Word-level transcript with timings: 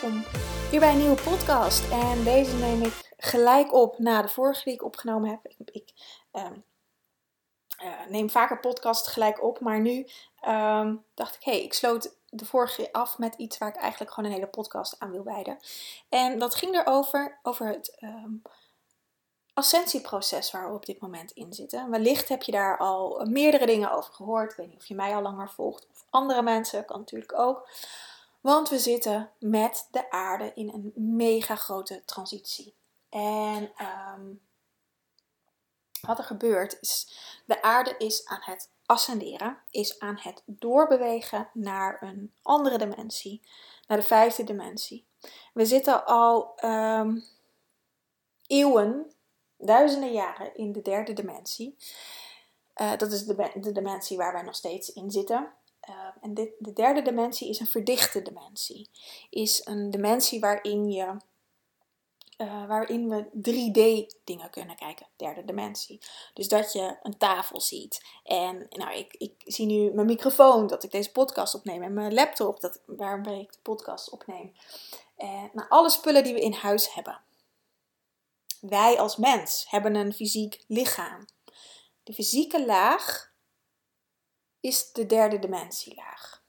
Welkom 0.00 0.24
hier 0.70 0.80
bij 0.80 0.92
een 0.92 0.98
nieuwe 0.98 1.22
podcast. 1.22 1.90
En 1.90 2.24
deze 2.24 2.56
neem 2.56 2.82
ik 2.82 3.14
gelijk 3.16 3.72
op 3.72 3.98
na 3.98 4.22
de 4.22 4.28
vorige 4.28 4.64
die 4.64 4.72
ik 4.72 4.84
opgenomen 4.84 5.30
heb. 5.30 5.40
Ik, 5.42 5.70
ik 5.70 5.92
uh, 6.32 6.50
uh, 7.82 8.06
neem 8.08 8.30
vaker 8.30 8.60
podcast 8.60 9.06
gelijk 9.06 9.42
op, 9.42 9.60
maar 9.60 9.80
nu 9.80 10.06
uh, 10.46 10.92
dacht 11.14 11.34
ik, 11.34 11.44
hé, 11.44 11.52
hey, 11.52 11.62
ik 11.62 11.72
sloot 11.72 12.16
de 12.28 12.44
vorige 12.44 12.92
af 12.92 13.18
met 13.18 13.34
iets 13.34 13.58
waar 13.58 13.68
ik 13.68 13.76
eigenlijk 13.76 14.12
gewoon 14.12 14.30
een 14.30 14.36
hele 14.36 14.50
podcast 14.50 14.96
aan 14.98 15.10
wil 15.10 15.24
wijden. 15.24 15.58
En 16.08 16.38
dat 16.38 16.54
ging 16.54 16.74
erover, 16.74 17.38
over 17.42 17.66
het 17.66 17.96
ehm, 17.98 18.34
ascensieproces 19.54 20.50
waar 20.50 20.68
we 20.68 20.74
op 20.74 20.86
dit 20.86 21.00
moment 21.00 21.30
in 21.30 21.52
zitten. 21.52 21.90
Wellicht 21.90 22.28
heb 22.28 22.42
je 22.42 22.52
daar 22.52 22.78
al 22.78 23.26
meerdere 23.26 23.66
dingen 23.66 23.92
over 23.92 24.12
gehoord. 24.12 24.50
Ik 24.50 24.56
weet 24.56 24.68
niet 24.68 24.80
of 24.80 24.86
je 24.86 24.94
mij 24.94 25.14
al 25.14 25.22
langer 25.22 25.50
volgt 25.50 25.86
of 25.92 26.04
andere 26.10 26.42
mensen, 26.42 26.84
kan 26.84 26.98
natuurlijk 26.98 27.38
ook. 27.38 27.68
Want 28.40 28.68
we 28.68 28.78
zitten 28.78 29.30
met 29.38 29.88
de 29.90 30.10
aarde 30.10 30.52
in 30.54 30.68
een 30.68 31.16
mega 31.16 31.54
grote 31.54 32.02
transitie. 32.04 32.74
En 33.08 33.72
ehm, 33.76 34.32
wat 36.00 36.18
er 36.18 36.24
gebeurt 36.24 36.78
is, 36.80 37.18
de 37.46 37.62
aarde 37.62 37.94
is 37.98 38.26
aan 38.26 38.40
het 38.42 38.70
ascenderen, 38.86 39.58
is 39.70 39.98
aan 39.98 40.18
het 40.20 40.42
doorbewegen 40.46 41.50
naar 41.52 42.02
een 42.02 42.32
andere 42.42 42.78
dimensie, 42.78 43.42
naar 43.86 43.98
de 43.98 44.04
vijfde 44.04 44.44
dimensie. 44.44 45.06
We 45.52 45.64
zitten 45.64 46.06
al 46.06 46.52
um, 46.64 47.24
eeuwen, 48.46 49.12
duizenden 49.56 50.12
jaren 50.12 50.56
in 50.56 50.72
de 50.72 50.82
derde 50.82 51.12
dimensie. 51.12 51.76
Uh, 52.76 52.96
dat 52.96 53.12
is 53.12 53.24
de 53.24 53.72
dimensie 53.72 54.16
waar 54.16 54.32
wij 54.32 54.42
nog 54.42 54.54
steeds 54.54 54.92
in 54.92 55.10
zitten. 55.10 55.52
Uh, 55.90 55.96
en 56.20 56.34
dit, 56.34 56.50
de 56.58 56.72
derde 56.72 57.02
dimensie 57.02 57.48
is 57.48 57.60
een 57.60 57.66
verdichte 57.66 58.22
dimensie. 58.22 58.88
Is 59.30 59.60
een 59.64 59.90
dimensie 59.90 60.40
waarin, 60.40 60.90
je, 60.90 61.16
uh, 62.38 62.66
waarin 62.66 63.08
we 63.08 63.24
3D 63.24 64.14
dingen 64.24 64.50
kunnen 64.50 64.76
kijken. 64.76 65.06
Derde 65.16 65.44
dimensie. 65.44 66.00
Dus 66.34 66.48
dat 66.48 66.72
je 66.72 66.96
een 67.02 67.18
tafel 67.18 67.60
ziet. 67.60 68.04
En 68.24 68.66
nou, 68.70 68.94
ik, 68.94 69.14
ik 69.14 69.34
zie 69.44 69.66
nu 69.66 69.92
mijn 69.92 70.06
microfoon, 70.06 70.66
dat 70.66 70.84
ik 70.84 70.90
deze 70.90 71.12
podcast 71.12 71.54
opneem. 71.54 71.82
En 71.82 71.92
mijn 71.92 72.14
laptop, 72.14 72.60
dat, 72.60 72.80
waarmee 72.86 73.40
ik 73.40 73.52
de 73.52 73.60
podcast 73.62 74.10
opneem. 74.10 74.52
En 75.16 75.50
nou, 75.52 75.68
alle 75.68 75.90
spullen 75.90 76.24
die 76.24 76.34
we 76.34 76.40
in 76.40 76.52
huis 76.52 76.94
hebben. 76.94 77.20
Wij 78.60 78.98
als 78.98 79.16
mens 79.16 79.66
hebben 79.68 79.94
een 79.94 80.12
fysiek 80.12 80.64
lichaam. 80.66 81.24
De 82.02 82.12
fysieke 82.12 82.66
laag 82.66 83.29
is 84.60 84.92
de 84.92 85.06
derde 85.06 85.38
dimensielaag. 85.38 86.42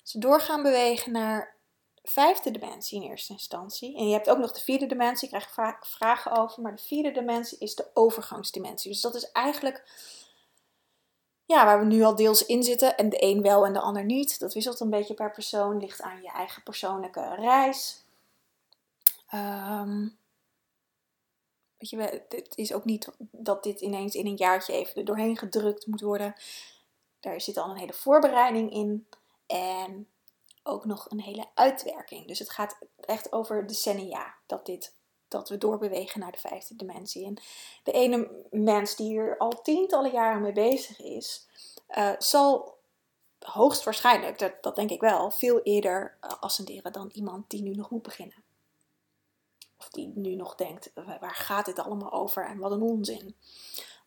Als 0.00 0.12
we 0.12 0.18
doorgaan 0.18 0.62
bewegen 0.62 1.12
naar 1.12 1.56
de 1.94 2.10
vijfde 2.10 2.50
dimensie 2.50 3.02
in 3.02 3.10
eerste 3.10 3.32
instantie, 3.32 3.96
en 3.96 4.06
je 4.06 4.12
hebt 4.12 4.30
ook 4.30 4.38
nog 4.38 4.52
de 4.52 4.60
vierde 4.60 4.86
dimensie, 4.86 5.28
ik 5.28 5.34
krijg 5.34 5.54
vaak 5.54 5.86
vragen 5.86 6.32
over, 6.32 6.62
maar 6.62 6.76
de 6.76 6.82
vierde 6.82 7.10
dimensie 7.10 7.58
is 7.58 7.74
de 7.74 7.90
overgangsdimensie. 7.94 8.90
Dus 8.90 9.00
dat 9.00 9.14
is 9.14 9.32
eigenlijk 9.32 9.84
ja, 11.50 11.64
waar 11.64 11.78
we 11.78 11.84
nu 11.84 12.02
al 12.02 12.14
deels 12.14 12.46
in 12.46 12.62
zitten 12.62 12.96
en 12.96 13.08
de 13.08 13.24
een 13.24 13.42
wel 13.42 13.66
en 13.66 13.72
de 13.72 13.80
ander 13.80 14.04
niet. 14.04 14.38
Dat 14.38 14.54
wisselt 14.54 14.80
een 14.80 14.90
beetje 14.90 15.14
per 15.14 15.30
persoon, 15.30 15.78
ligt 15.78 16.02
aan 16.02 16.22
je 16.22 16.30
eigen 16.30 16.62
persoonlijke 16.62 17.34
reis. 17.34 18.04
Um, 19.34 20.18
Weet 21.80 22.22
het 22.28 22.56
is 22.56 22.72
ook 22.72 22.84
niet 22.84 23.08
dat 23.18 23.62
dit 23.62 23.80
ineens 23.80 24.14
in 24.14 24.26
een 24.26 24.36
jaartje 24.36 24.72
even 24.72 25.04
doorheen 25.04 25.36
gedrukt 25.36 25.86
moet 25.86 26.00
worden. 26.00 26.34
Daar 27.20 27.40
zit 27.40 27.56
al 27.56 27.70
een 27.70 27.76
hele 27.76 27.92
voorbereiding 27.92 28.72
in. 28.72 29.06
En 29.46 30.08
ook 30.62 30.84
nog 30.84 31.10
een 31.10 31.20
hele 31.20 31.46
uitwerking. 31.54 32.26
Dus 32.26 32.38
het 32.38 32.50
gaat 32.50 32.78
echt 33.00 33.32
over 33.32 33.66
decennia 33.66 34.34
dat, 34.46 34.66
dit, 34.66 34.94
dat 35.28 35.48
we 35.48 35.58
doorbewegen 35.58 36.20
naar 36.20 36.32
de 36.32 36.38
vijfde 36.38 36.76
dimensie. 36.76 37.26
En 37.26 37.36
de 37.82 37.92
ene 37.92 38.30
mens 38.50 38.96
die 38.96 39.06
hier 39.06 39.38
al 39.38 39.62
tientallen 39.62 40.10
jaren 40.10 40.42
mee 40.42 40.52
bezig 40.52 41.00
is, 41.00 41.46
uh, 41.96 42.12
zal 42.18 42.78
hoogstwaarschijnlijk, 43.38 44.38
dat, 44.38 44.52
dat 44.60 44.76
denk 44.76 44.90
ik 44.90 45.00
wel, 45.00 45.30
veel 45.30 45.62
eerder 45.62 46.16
uh, 46.24 46.30
ascenderen 46.40 46.92
dan 46.92 47.10
iemand 47.14 47.50
die 47.50 47.62
nu 47.62 47.70
nog 47.70 47.90
moet 47.90 48.02
beginnen. 48.02 48.42
Of 49.80 49.88
die 49.88 50.12
nu 50.14 50.34
nog 50.34 50.54
denkt, 50.54 50.90
waar 50.94 51.34
gaat 51.34 51.64
dit 51.64 51.78
allemaal 51.78 52.12
over 52.12 52.46
en 52.46 52.58
wat 52.58 52.72
een 52.72 52.82
onzin. 52.82 53.36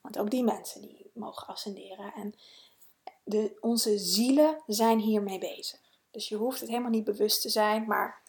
Want 0.02 0.18
ook 0.18 0.30
die 0.30 0.44
mensen 0.44 0.82
die 0.82 1.12
mogen 1.14 1.48
ascenderen. 1.48 2.14
En 2.14 2.36
de, 3.24 3.58
onze 3.62 3.98
zielen 3.98 4.62
zijn 4.68 5.00
hiermee 5.00 5.40
bezig. 5.40 5.80
Dus 6.12 6.28
je 6.28 6.36
hoeft 6.36 6.60
het 6.60 6.70
helemaal 6.70 6.90
niet 6.90 7.04
bewust 7.04 7.42
te 7.42 7.50
zijn. 7.50 7.86
Maar 7.86 8.22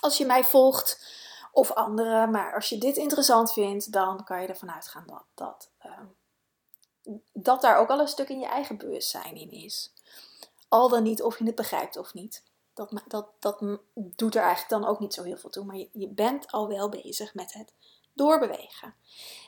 als 0.00 0.18
je 0.18 0.26
mij 0.26 0.44
volgt 0.44 1.06
of 1.52 1.72
anderen, 1.72 2.30
maar 2.30 2.54
als 2.54 2.68
je 2.68 2.78
dit 2.78 2.96
interessant 2.96 3.52
vindt, 3.52 3.92
dan 3.92 4.24
kan 4.24 4.42
je 4.42 4.48
ervan 4.48 4.70
uitgaan 4.70 5.04
dat, 5.06 5.24
dat, 5.34 5.70
uh, 5.86 7.18
dat 7.32 7.60
daar 7.60 7.78
ook 7.78 7.88
al 7.88 8.00
een 8.00 8.08
stuk 8.08 8.28
in 8.28 8.40
je 8.40 8.46
eigen 8.46 8.76
bewustzijn 8.76 9.36
in 9.36 9.50
is. 9.50 9.92
Al 10.68 10.88
dan 10.88 11.02
niet 11.02 11.22
of 11.22 11.38
je 11.38 11.44
het 11.44 11.54
begrijpt 11.54 11.96
of 11.96 12.14
niet 12.14 12.42
dat, 12.74 13.02
dat, 13.06 13.28
dat 13.38 13.78
doet 13.94 14.34
er 14.34 14.42
eigenlijk 14.42 14.82
dan 14.82 14.90
ook 14.90 15.00
niet 15.00 15.14
zo 15.14 15.22
heel 15.22 15.36
veel 15.36 15.50
toe. 15.50 15.64
Maar 15.64 15.76
je, 15.76 15.88
je 15.92 16.08
bent 16.08 16.52
al 16.52 16.68
wel 16.68 16.88
bezig 16.88 17.34
met 17.34 17.52
het 17.52 17.74
doorbewegen. 18.12 18.94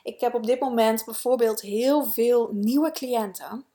Ik 0.03 0.19
heb 0.19 0.33
op 0.33 0.45
dit 0.45 0.59
moment 0.59 1.05
bijvoorbeeld 1.05 1.61
heel 1.61 2.05
veel 2.05 2.49
nieuwe 2.51 2.91
cliënten. 2.91 3.65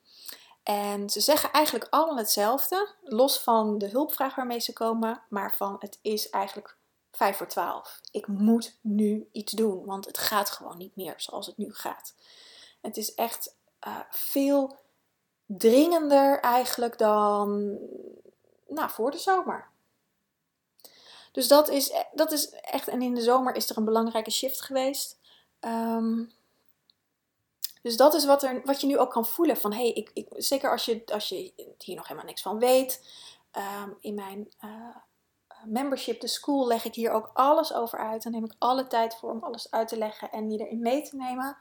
En 0.62 1.10
ze 1.10 1.20
zeggen 1.20 1.52
eigenlijk 1.52 1.86
allemaal 1.90 2.16
hetzelfde, 2.16 2.94
los 3.02 3.38
van 3.38 3.78
de 3.78 3.88
hulpvraag 3.88 4.34
waarmee 4.34 4.60
ze 4.60 4.72
komen, 4.72 5.22
maar 5.28 5.54
van 5.56 5.76
het 5.78 5.98
is 6.02 6.30
eigenlijk 6.30 6.76
5 7.12 7.36
voor 7.36 7.46
12. 7.46 8.00
Ik 8.10 8.26
moet 8.26 8.78
nu 8.80 9.28
iets 9.32 9.52
doen, 9.52 9.84
want 9.84 10.06
het 10.06 10.18
gaat 10.18 10.50
gewoon 10.50 10.78
niet 10.78 10.96
meer 10.96 11.14
zoals 11.16 11.46
het 11.46 11.56
nu 11.56 11.74
gaat. 11.74 12.14
Het 12.80 12.96
is 12.96 13.14
echt 13.14 13.56
uh, 13.86 13.98
veel 14.10 14.78
dringender 15.46 16.40
eigenlijk 16.40 16.98
dan 16.98 17.78
nou, 18.70 18.90
voor 18.90 19.10
de 19.10 19.18
zomer. 19.18 19.68
Dus 21.32 21.48
dat 21.48 21.68
is, 21.68 21.92
dat 22.12 22.32
is 22.32 22.50
echt, 22.50 22.88
en 22.88 23.02
in 23.02 23.14
de 23.14 23.22
zomer 23.22 23.54
is 23.54 23.70
er 23.70 23.76
een 23.76 23.84
belangrijke 23.84 24.30
shift 24.30 24.60
geweest. 24.60 25.18
Ehm, 25.60 26.24
dus 27.82 27.96
dat 27.96 28.14
is 28.14 28.24
wat, 28.24 28.42
er, 28.42 28.60
wat 28.64 28.80
je 28.80 28.86
nu 28.86 28.98
ook 28.98 29.10
kan 29.10 29.26
voelen. 29.26 29.56
Van, 29.56 29.72
hey, 29.72 29.92
ik, 29.92 30.10
ik, 30.14 30.28
zeker 30.36 30.70
als 30.70 30.84
je, 30.84 31.02
als 31.12 31.28
je 31.28 31.52
hier 31.78 31.96
nog 31.96 32.06
helemaal 32.06 32.28
niks 32.28 32.42
van 32.42 32.58
weet. 32.58 33.02
Um, 33.82 33.96
in 34.00 34.14
mijn 34.14 34.52
uh, 34.64 34.96
membership, 35.64 36.20
de 36.20 36.28
school, 36.28 36.66
leg 36.66 36.84
ik 36.84 36.94
hier 36.94 37.10
ook 37.10 37.30
alles 37.34 37.72
over 37.72 37.98
uit. 37.98 38.22
Dan 38.22 38.32
neem 38.32 38.44
ik 38.44 38.54
alle 38.58 38.86
tijd 38.86 39.16
voor 39.16 39.30
om 39.30 39.42
alles 39.42 39.70
uit 39.70 39.88
te 39.88 39.98
leggen 39.98 40.30
en 40.30 40.50
je 40.50 40.58
erin 40.58 40.80
mee 40.80 41.02
te 41.02 41.16
nemen. 41.16 41.56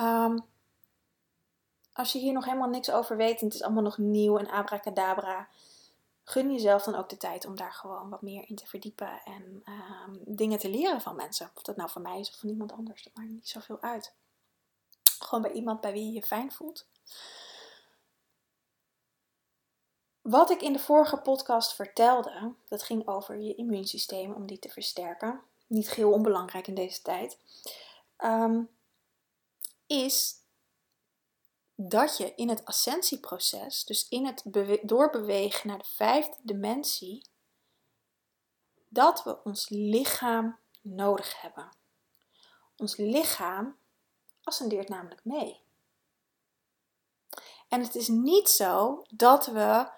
Um, 0.00 0.44
als 1.92 2.12
je 2.12 2.18
hier 2.18 2.32
nog 2.32 2.44
helemaal 2.44 2.68
niks 2.68 2.90
over 2.90 3.16
weet 3.16 3.40
en 3.40 3.46
het 3.46 3.54
is 3.54 3.62
allemaal 3.62 3.82
nog 3.82 3.98
nieuw 3.98 4.38
en 4.38 4.50
abracadabra 4.50 5.48
gun 6.28 6.52
jezelf 6.52 6.82
dan 6.82 6.94
ook 6.94 7.08
de 7.08 7.16
tijd 7.16 7.44
om 7.44 7.56
daar 7.56 7.72
gewoon 7.72 8.10
wat 8.10 8.22
meer 8.22 8.48
in 8.48 8.56
te 8.56 8.66
verdiepen 8.66 9.20
en 9.24 9.62
um, 10.06 10.20
dingen 10.24 10.58
te 10.58 10.70
leren 10.70 11.00
van 11.00 11.16
mensen. 11.16 11.50
Of 11.54 11.62
dat 11.62 11.76
nou 11.76 11.90
van 11.90 12.02
mij 12.02 12.18
is 12.18 12.28
of 12.28 12.38
van 12.38 12.48
iemand 12.48 12.72
anders, 12.72 13.02
dat 13.02 13.14
maakt 13.14 13.28
niet 13.28 13.48
zoveel 13.48 13.80
uit. 13.80 14.14
Gewoon 15.18 15.42
bij 15.42 15.52
iemand 15.52 15.80
bij 15.80 15.92
wie 15.92 16.06
je 16.06 16.12
je 16.12 16.22
fijn 16.22 16.52
voelt. 16.52 16.86
Wat 20.20 20.50
ik 20.50 20.62
in 20.62 20.72
de 20.72 20.78
vorige 20.78 21.16
podcast 21.16 21.74
vertelde, 21.74 22.54
dat 22.68 22.82
ging 22.82 23.06
over 23.06 23.38
je 23.38 23.54
immuunsysteem 23.54 24.32
om 24.32 24.46
die 24.46 24.58
te 24.58 24.68
versterken. 24.68 25.40
Niet 25.66 25.88
geheel 25.88 26.12
onbelangrijk 26.12 26.66
in 26.66 26.74
deze 26.74 27.02
tijd. 27.02 27.38
Um, 28.18 28.68
is 29.86 30.34
dat 31.76 32.16
je 32.16 32.34
in 32.34 32.48
het 32.48 32.64
ascensieproces, 32.64 33.84
dus 33.84 34.08
in 34.08 34.26
het 34.26 34.42
doorbewegen 34.82 35.68
naar 35.68 35.78
de 35.78 35.88
vijfde 35.94 36.36
dimensie, 36.42 37.24
dat 38.88 39.24
we 39.24 39.42
ons 39.44 39.68
lichaam 39.68 40.58
nodig 40.80 41.40
hebben. 41.40 41.68
Ons 42.76 42.96
lichaam 42.96 43.76
ascendeert 44.42 44.88
namelijk 44.88 45.24
mee. 45.24 45.64
En 47.68 47.82
het 47.82 47.94
is 47.94 48.08
niet 48.08 48.48
zo 48.48 49.04
dat 49.10 49.46
we 49.46 49.90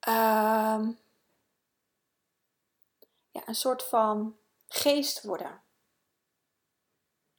ehm, 0.00 0.92
ja, 3.30 3.42
een 3.48 3.54
soort 3.54 3.82
van 3.82 4.36
geest 4.66 5.22
worden. 5.22 5.62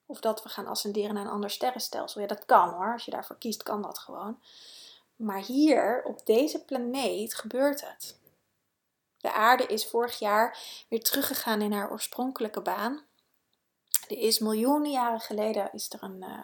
Of 0.09 0.19
dat 0.19 0.43
we 0.43 0.49
gaan 0.49 0.67
ascenderen 0.67 1.13
naar 1.13 1.25
een 1.25 1.31
ander 1.31 1.49
sterrenstelsel. 1.49 2.21
Ja, 2.21 2.27
dat 2.27 2.45
kan 2.45 2.69
hoor. 2.69 2.93
Als 2.93 3.05
je 3.05 3.11
daarvoor 3.11 3.37
kiest, 3.37 3.63
kan 3.63 3.81
dat 3.81 3.99
gewoon. 3.99 4.39
Maar 5.15 5.41
hier, 5.41 6.03
op 6.03 6.25
deze 6.25 6.65
planeet, 6.65 7.35
gebeurt 7.35 7.81
het. 7.81 8.19
De 9.17 9.31
aarde 9.31 9.65
is 9.65 9.87
vorig 9.87 10.19
jaar 10.19 10.57
weer 10.89 11.03
teruggegaan 11.03 11.61
in 11.61 11.71
haar 11.71 11.91
oorspronkelijke 11.91 12.61
baan. 12.61 13.01
Er 14.07 14.17
is 14.17 14.39
miljoenen 14.39 14.91
jaren 14.91 15.19
geleden 15.19 15.69
is 15.73 15.89
er 15.89 16.03
een, 16.03 16.23
uh, 16.23 16.43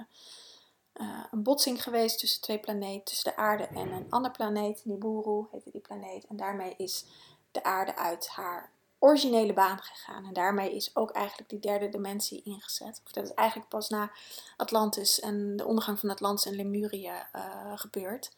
uh, 0.93 1.23
een 1.31 1.43
botsing 1.43 1.83
geweest 1.83 2.19
tussen 2.19 2.41
twee 2.41 2.59
planeten, 2.59 3.03
tussen 3.03 3.31
de 3.31 3.37
aarde 3.37 3.67
en 3.67 3.91
een 3.91 4.09
ander 4.09 4.31
planeet. 4.31 4.85
Nibiru 4.85 5.45
heette 5.51 5.71
die 5.71 5.81
planeet. 5.81 6.25
En 6.25 6.35
daarmee 6.35 6.73
is 6.77 7.05
de 7.51 7.63
aarde 7.63 7.95
uit 7.95 8.27
haar 8.27 8.72
originele 9.03 9.53
baan 9.53 9.79
gegaan. 9.79 10.25
En 10.25 10.33
daarmee 10.33 10.75
is 10.75 10.95
ook 10.95 11.11
eigenlijk 11.11 11.49
die 11.49 11.59
derde 11.59 11.89
dimensie 11.89 12.43
ingezet. 12.43 13.01
Of 13.05 13.11
dat 13.11 13.23
is 13.23 13.33
eigenlijk 13.33 13.69
pas 13.69 13.89
na 13.89 14.11
Atlantis 14.57 15.19
en 15.19 15.55
de 15.55 15.65
ondergang 15.65 15.99
van 15.99 16.09
Atlantis 16.09 16.45
en 16.45 16.55
Lemuria 16.55 17.29
uh, 17.35 17.71
gebeurd. 17.75 18.35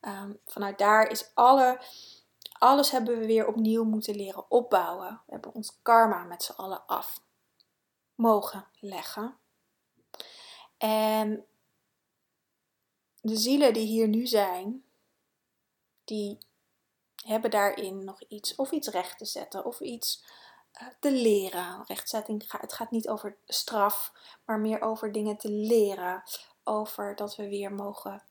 Um, 0.00 0.38
vanuit 0.46 0.78
daar 0.78 1.10
is 1.10 1.30
alle, 1.34 1.80
alles 2.52 2.90
hebben 2.90 3.18
we 3.18 3.26
weer 3.26 3.46
opnieuw 3.46 3.84
moeten 3.84 4.16
leren 4.16 4.50
opbouwen. 4.50 5.20
We 5.26 5.32
hebben 5.32 5.54
ons 5.54 5.78
karma 5.82 6.24
met 6.24 6.42
z'n 6.42 6.52
allen 6.52 6.86
af 6.86 7.20
mogen 8.14 8.66
leggen. 8.80 9.36
En 10.78 11.44
de 13.20 13.36
zielen 13.36 13.72
die 13.72 13.86
hier 13.86 14.08
nu 14.08 14.26
zijn, 14.26 14.84
die 16.04 16.38
hebben 17.24 17.50
daarin 17.50 18.04
nog 18.04 18.22
iets, 18.28 18.54
of 18.54 18.70
iets 18.70 18.88
recht 18.88 19.18
te 19.18 19.24
zetten, 19.24 19.64
of 19.64 19.80
iets 19.80 20.24
uh, 20.82 20.88
te 21.00 21.12
leren. 21.12 21.84
Rechtzetting, 21.86 22.44
het 22.60 22.72
gaat 22.72 22.90
niet 22.90 23.08
over 23.08 23.36
straf, 23.46 24.12
maar 24.44 24.58
meer 24.58 24.80
over 24.80 25.12
dingen 25.12 25.36
te 25.36 25.50
leren. 25.50 26.22
Over 26.64 27.16
dat 27.16 27.36
we 27.36 27.48
weer 27.48 27.72
mogen 27.72 28.22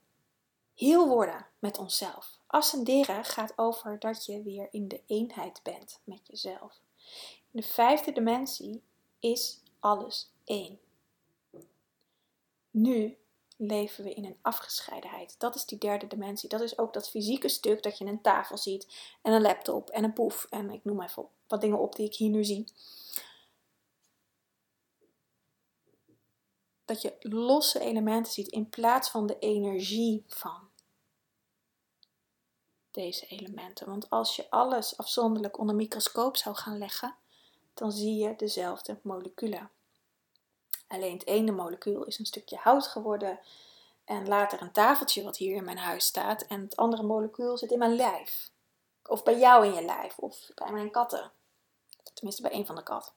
heel 0.74 1.08
worden 1.08 1.48
met 1.60 1.78
onszelf. 1.78 2.40
Ascenderen 2.48 3.26
gaat 3.26 3.54
over 3.56 4.00
dat 4.00 4.26
je 4.26 4.44
weer 4.44 4.68
in 4.72 4.88
de 4.88 5.02
eenheid 5.08 5.60
bent 5.64 6.00
met 6.04 6.20
jezelf. 6.24 6.80
In 7.52 7.62
de 7.62 7.68
vijfde 7.68 8.12
dimensie 8.12 8.84
is 9.20 9.62
alles 9.80 10.32
één. 10.44 10.80
Nu 12.72 13.18
leven 13.58 14.04
we 14.04 14.14
in 14.14 14.26
een 14.26 14.38
afgescheidenheid. 14.42 15.36
Dat 15.40 15.56
is 15.56 15.66
die 15.66 15.78
derde 15.78 16.08
dimensie. 16.08 16.50
Dat 16.50 16.62
is 16.62 16.78
ook 16.78 16.94
dat 16.94 17.10
fysieke 17.10 17.48
stuk 17.48 17.84
dat 17.84 17.98
je 17.98 18.06
een 18.06 18.22
tafel 18.22 18.58
ziet 18.58 18.88
en 19.22 19.34
een 19.34 19.42
laptop 19.42 19.90
en 19.90 20.04
een 20.04 20.14
poef 20.14 20.46
en 20.50 20.70
ik 20.70 20.84
noem 20.84 21.02
even 21.02 21.28
wat 21.48 21.62
dingen 21.62 21.80
op 21.80 21.96
die 21.96 22.06
ik 22.06 22.16
hier 22.16 22.30
nu 22.30 22.44
zie. 22.44 22.68
Dat 26.86 27.02
je 27.02 27.16
losse 27.20 27.80
elementen 27.80 28.34
ziet 28.34 28.48
in 28.48 28.70
plaats 28.70 29.10
van 29.10 29.28
de 29.28 29.40
energie 29.40 30.24
van 30.28 30.72
deze 32.92 33.26
elementen. 33.26 33.88
Want 33.88 34.10
als 34.10 34.36
je 34.36 34.50
alles 34.50 34.98
afzonderlijk 34.98 35.60
onder 35.60 35.76
microscoop 35.76 36.38
zou 36.38 36.56
gaan 36.56 36.78
leggen, 36.78 37.16
dan 37.74 37.92
zie 37.92 38.16
je 38.16 38.36
dezelfde 38.36 39.00
moleculen. 39.02 39.70
Alleen 40.88 41.14
het 41.14 41.26
ene 41.26 41.52
molecuul 41.52 42.04
is 42.04 42.20
een 42.20 42.26
stukje 42.26 42.58
hout 42.58 42.88
geworden 42.88 43.40
en 44.06 44.28
later 44.28 44.62
een 44.62 44.72
tafeltje 44.72 45.24
wat 45.24 45.38
hier 45.38 45.56
in 45.56 45.64
mijn 45.64 45.78
huis 45.78 46.06
staat. 46.06 46.42
En 46.42 46.62
het 46.62 46.76
andere 46.76 47.04
molecuul 47.04 47.58
zit 47.58 47.72
in 47.72 47.80
mijn 47.80 47.96
lijf. 47.96 48.52
Of 49.04 49.24
bij 49.24 49.40
jou 49.40 49.66
in 49.66 49.74
je 49.74 49.86
lijf. 49.86 50.18
Of 50.18 50.52
bij 50.56 50.72
mijn 50.72 50.92
katten. 50.92 51.32
Tenminste 52.14 52.42
bij 52.42 52.54
een 52.54 52.66
van 52.66 52.76
de 52.76 52.84
katten. 52.84 53.14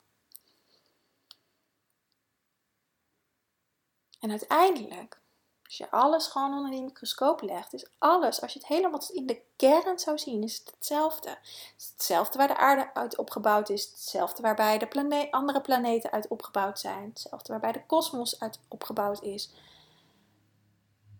En 4.21 4.31
uiteindelijk 4.31 5.21
als 5.67 5.77
je 5.77 5.91
alles 5.91 6.27
gewoon 6.27 6.53
onder 6.53 6.71
die 6.71 6.83
microscoop 6.83 7.41
legt, 7.41 7.73
is 7.73 7.87
alles, 7.99 8.41
als 8.41 8.53
je 8.53 8.59
het 8.59 8.69
helemaal 8.69 9.03
in 9.13 9.27
de 9.27 9.43
kern 9.57 9.99
zou 9.99 10.19
zien, 10.19 10.43
is 10.43 10.59
het 10.59 10.71
hetzelfde. 10.75 11.29
Het 11.29 11.75
is 11.77 11.89
hetzelfde 11.93 12.39
waar 12.39 12.49
de 12.49 12.57
aarde 12.57 12.95
uit 12.95 13.17
opgebouwd 13.17 13.69
is, 13.69 13.85
hetzelfde 13.85 14.43
waarbij 14.43 14.79
de 14.79 15.29
andere 15.31 15.61
planeten 15.61 16.11
uit 16.11 16.29
opgebouwd 16.29 16.79
zijn, 16.79 17.09
hetzelfde 17.09 17.53
waarbij 17.53 17.73
de 17.73 17.87
kosmos 17.87 18.41
uit 18.41 18.61
opgebouwd 18.69 19.23
is. 19.23 19.53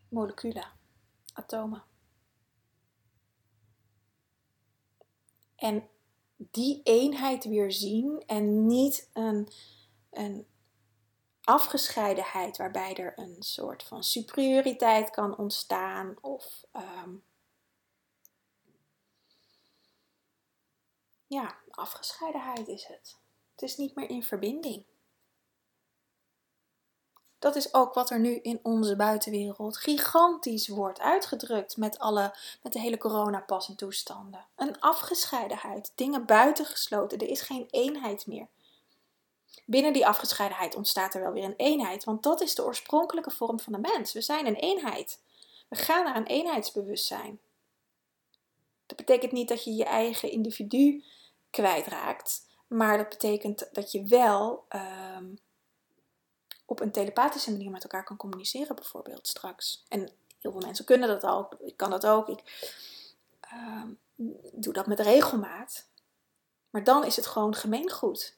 Moleculen, 0.09 0.73
atomen. 1.33 1.83
En 5.57 5.89
die 6.37 6.81
eenheid 6.83 7.45
weer 7.45 7.73
zien 7.73 8.23
en 8.27 8.67
niet 8.67 9.11
een, 9.13 9.49
een 10.11 10.47
afgescheidenheid 11.47 12.57
waarbij 12.57 12.95
er 12.95 13.13
een 13.17 13.37
soort 13.39 13.83
van 13.83 14.05
superioriteit 14.05 15.11
kan 15.11 15.37
ontstaan 15.37 16.17
of 16.21 16.65
um, 16.73 17.25
ja, 21.27 21.55
afgescheidenheid 21.71 22.69
is 22.69 22.85
het. 22.87 23.17
Het 23.53 23.63
is 23.63 23.77
niet 23.77 23.95
meer 23.95 24.11
in 24.11 24.23
verbinding. 24.23 24.85
Dat 27.39 27.57
is 27.57 27.75
ook 27.75 27.95
wat 27.95 28.11
er 28.11 28.21
nu 28.21 28.35
in 28.35 28.61
onze 28.63 28.97
buitenwereld 28.97 29.77
gigantisch 29.77 30.69
wordt 30.69 31.01
uitgedrukt 31.01 31.77
met, 31.77 31.99
alle, 31.99 32.37
met 32.63 32.73
de 32.73 32.81
hele 32.81 32.99
coronapas 32.99 33.69
en 33.69 33.77
toestanden. 33.77 34.47
Een 34.55 34.81
afgescheidenheid, 34.81 35.93
dingen 35.95 36.27
buitengesloten, 36.27 37.19
er 37.19 37.29
is 37.29 37.41
geen 37.41 37.67
eenheid 37.71 38.27
meer. 38.27 38.47
Binnen 39.65 39.93
die 39.93 40.07
afgescheidenheid 40.07 40.75
ontstaat 40.75 41.15
er 41.15 41.21
wel 41.21 41.33
weer 41.33 41.45
een 41.45 41.57
eenheid, 41.57 42.05
want 42.05 42.23
dat 42.23 42.41
is 42.41 42.55
de 42.55 42.65
oorspronkelijke 42.65 43.31
vorm 43.31 43.61
van 43.61 43.73
de 43.73 43.79
mens. 43.79 44.13
We 44.13 44.21
zijn 44.21 44.47
een 44.47 44.55
eenheid. 44.55 45.21
We 45.69 45.77
gaan 45.77 46.05
naar 46.05 46.17
een 46.17 46.27
eenheidsbewustzijn. 46.27 47.41
Dat 48.87 48.97
betekent 48.97 49.33
niet 49.33 49.49
dat 49.49 49.65
je 49.65 49.75
je 49.75 49.85
eigen 49.85 50.31
individu 50.31 51.05
kwijtraakt, 51.51 52.47
maar 52.67 52.97
dat 52.97 53.09
betekent 53.09 53.69
dat 53.73 53.93
je 53.93 54.03
wel 54.03 54.65
um, 55.17 55.39
op 56.65 56.81
een 56.81 56.93
telepathische 56.93 57.51
manier 57.51 57.71
met 57.71 57.83
elkaar 57.83 58.05
kan 58.05 58.17
communiceren, 58.17 58.77
bijvoorbeeld 58.77 59.29
straks. 59.29 59.85
En 59.89 60.11
heel 60.39 60.53
veel 60.53 60.61
mensen 60.61 60.85
kunnen 60.85 61.09
dat 61.09 61.25
al. 61.25 61.49
Ik 61.59 61.77
kan 61.77 61.91
dat 61.91 62.07
ook. 62.07 62.29
Ik 62.29 62.43
um, 63.53 63.99
doe 64.53 64.73
dat 64.73 64.87
met 64.87 65.01
regelmaat. 65.01 65.87
Maar 66.71 66.85
dan 66.85 67.05
is 67.05 67.17
het 67.17 67.27
gewoon 67.27 67.55
gemeengoed. 67.55 68.37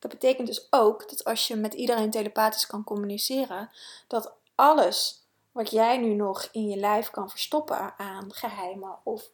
Dat 0.00 0.10
betekent 0.10 0.46
dus 0.46 0.66
ook 0.70 1.08
dat 1.08 1.24
als 1.24 1.48
je 1.48 1.56
met 1.56 1.74
iedereen 1.74 2.10
telepathisch 2.10 2.66
kan 2.66 2.84
communiceren, 2.84 3.70
dat 4.06 4.32
alles 4.54 5.22
wat 5.52 5.70
jij 5.70 5.98
nu 5.98 6.14
nog 6.14 6.48
in 6.52 6.68
je 6.68 6.76
lijf 6.76 7.10
kan 7.10 7.30
verstoppen 7.30 7.98
aan 7.98 8.32
geheimen, 8.32 8.98
of 9.02 9.30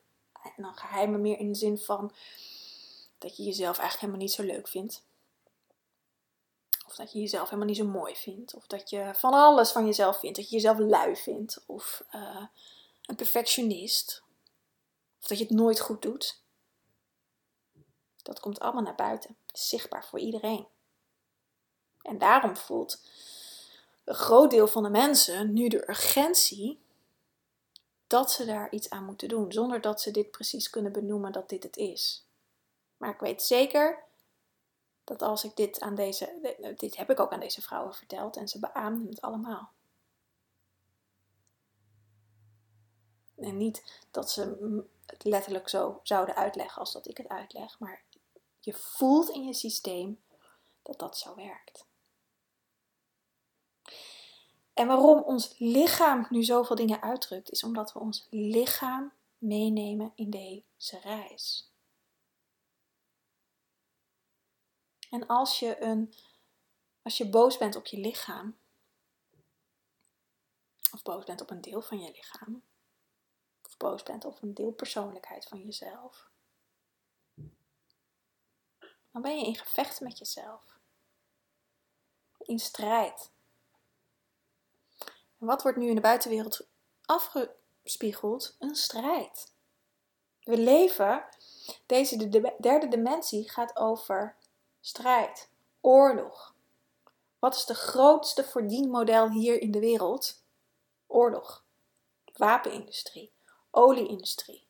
dan 0.56 0.76
geheimen 0.76 1.20
meer 1.20 1.38
in 1.38 1.48
de 1.48 1.58
zin 1.58 1.78
van 1.78 2.12
dat 3.18 3.36
je 3.36 3.42
jezelf 3.42 3.78
eigenlijk 3.78 4.00
helemaal 4.00 4.20
niet 4.20 4.32
zo 4.32 4.42
leuk 4.42 4.68
vindt. 4.68 5.04
Of 6.86 6.94
dat 6.96 7.12
je 7.12 7.18
jezelf 7.18 7.44
helemaal 7.44 7.68
niet 7.68 7.76
zo 7.76 7.84
mooi 7.84 8.16
vindt. 8.16 8.54
Of 8.54 8.66
dat 8.66 8.90
je 8.90 9.10
van 9.14 9.32
alles 9.32 9.72
van 9.72 9.86
jezelf 9.86 10.18
vindt. 10.18 10.36
Dat 10.36 10.48
je 10.48 10.54
jezelf 10.54 10.78
lui 10.78 11.16
vindt. 11.16 11.62
Of 11.66 12.04
uh, 12.14 12.46
een 13.02 13.16
perfectionist. 13.16 14.22
Of 15.20 15.26
dat 15.26 15.38
je 15.38 15.44
het 15.44 15.52
nooit 15.52 15.80
goed 15.80 16.02
doet. 16.02 16.40
Dat 18.22 18.40
komt 18.40 18.60
allemaal 18.60 18.82
naar 18.82 18.94
buiten. 18.94 19.36
Zichtbaar 19.58 20.04
voor 20.04 20.18
iedereen. 20.18 20.66
En 22.02 22.18
daarom 22.18 22.56
voelt 22.56 23.00
een 24.04 24.14
groot 24.14 24.50
deel 24.50 24.66
van 24.66 24.82
de 24.82 24.90
mensen 24.90 25.52
nu 25.52 25.68
de 25.68 25.88
urgentie 25.88 26.80
dat 28.06 28.32
ze 28.32 28.44
daar 28.44 28.70
iets 28.70 28.90
aan 28.90 29.04
moeten 29.04 29.28
doen, 29.28 29.52
zonder 29.52 29.80
dat 29.80 30.00
ze 30.00 30.10
dit 30.10 30.30
precies 30.30 30.70
kunnen 30.70 30.92
benoemen 30.92 31.32
dat 31.32 31.48
dit 31.48 31.62
het 31.62 31.76
is. 31.76 32.26
Maar 32.96 33.10
ik 33.10 33.20
weet 33.20 33.42
zeker 33.42 34.04
dat 35.04 35.22
als 35.22 35.44
ik 35.44 35.56
dit 35.56 35.80
aan 35.80 35.94
deze, 35.94 36.54
dit 36.76 36.96
heb 36.96 37.10
ik 37.10 37.20
ook 37.20 37.32
aan 37.32 37.40
deze 37.40 37.62
vrouwen 37.62 37.94
verteld 37.94 38.36
en 38.36 38.48
ze 38.48 38.58
beaamden 38.58 39.08
het 39.08 39.20
allemaal. 39.20 39.70
En 43.36 43.56
niet 43.56 44.04
dat 44.10 44.30
ze 44.30 44.56
het 45.06 45.24
letterlijk 45.24 45.68
zo 45.68 46.00
zouden 46.02 46.34
uitleggen 46.34 46.80
als 46.80 46.92
dat 46.92 47.08
ik 47.08 47.16
het 47.16 47.28
uitleg, 47.28 47.78
maar 47.78 48.02
je 48.66 48.72
voelt 48.72 49.28
in 49.28 49.44
je 49.44 49.54
systeem 49.54 50.22
dat 50.82 50.98
dat 50.98 51.18
zo 51.18 51.34
werkt. 51.34 51.86
En 54.74 54.86
waarom 54.86 55.22
ons 55.22 55.58
lichaam 55.58 56.26
nu 56.30 56.42
zoveel 56.42 56.76
dingen 56.76 57.02
uitdrukt, 57.02 57.50
is 57.50 57.62
omdat 57.62 57.92
we 57.92 57.98
ons 57.98 58.26
lichaam 58.30 59.12
meenemen 59.38 60.12
in 60.14 60.30
deze 60.30 60.98
reis. 60.98 61.70
En 65.10 65.26
als 65.26 65.58
je, 65.58 65.82
een, 65.82 66.14
als 67.02 67.16
je 67.16 67.28
boos 67.28 67.58
bent 67.58 67.76
op 67.76 67.86
je 67.86 67.98
lichaam, 67.98 68.56
of 70.92 71.02
boos 71.02 71.24
bent 71.24 71.40
op 71.40 71.50
een 71.50 71.60
deel 71.60 71.82
van 71.82 72.00
je 72.00 72.10
lichaam, 72.10 72.62
of 73.66 73.76
boos 73.76 74.02
bent 74.02 74.24
of 74.24 74.42
een 74.42 74.54
deel 74.54 74.72
persoonlijkheid 74.72 75.44
van 75.44 75.60
jezelf. 75.60 76.34
Dan 79.16 79.24
ben 79.24 79.38
je 79.38 79.46
in 79.46 79.56
gevecht 79.56 80.00
met 80.00 80.18
jezelf. 80.18 80.78
In 82.38 82.58
strijd. 82.58 83.30
En 85.38 85.46
wat 85.46 85.62
wordt 85.62 85.78
nu 85.78 85.88
in 85.88 85.94
de 85.94 86.00
buitenwereld 86.00 86.66
afgespiegeld? 87.04 88.56
Een 88.58 88.74
strijd. 88.74 89.52
We 90.40 90.58
leven, 90.58 91.24
deze 91.86 92.28
de 92.28 92.54
derde 92.60 92.88
dimensie 92.88 93.50
gaat 93.50 93.76
over 93.76 94.36
strijd, 94.80 95.50
oorlog. 95.80 96.54
Wat 97.38 97.54
is 97.54 97.64
de 97.64 97.74
grootste 97.74 98.44
verdienmodel 98.44 99.30
hier 99.30 99.60
in 99.60 99.70
de 99.70 99.80
wereld? 99.80 100.42
Oorlog, 101.06 101.64
wapenindustrie, 102.32 103.32
olieindustrie. 103.70 104.66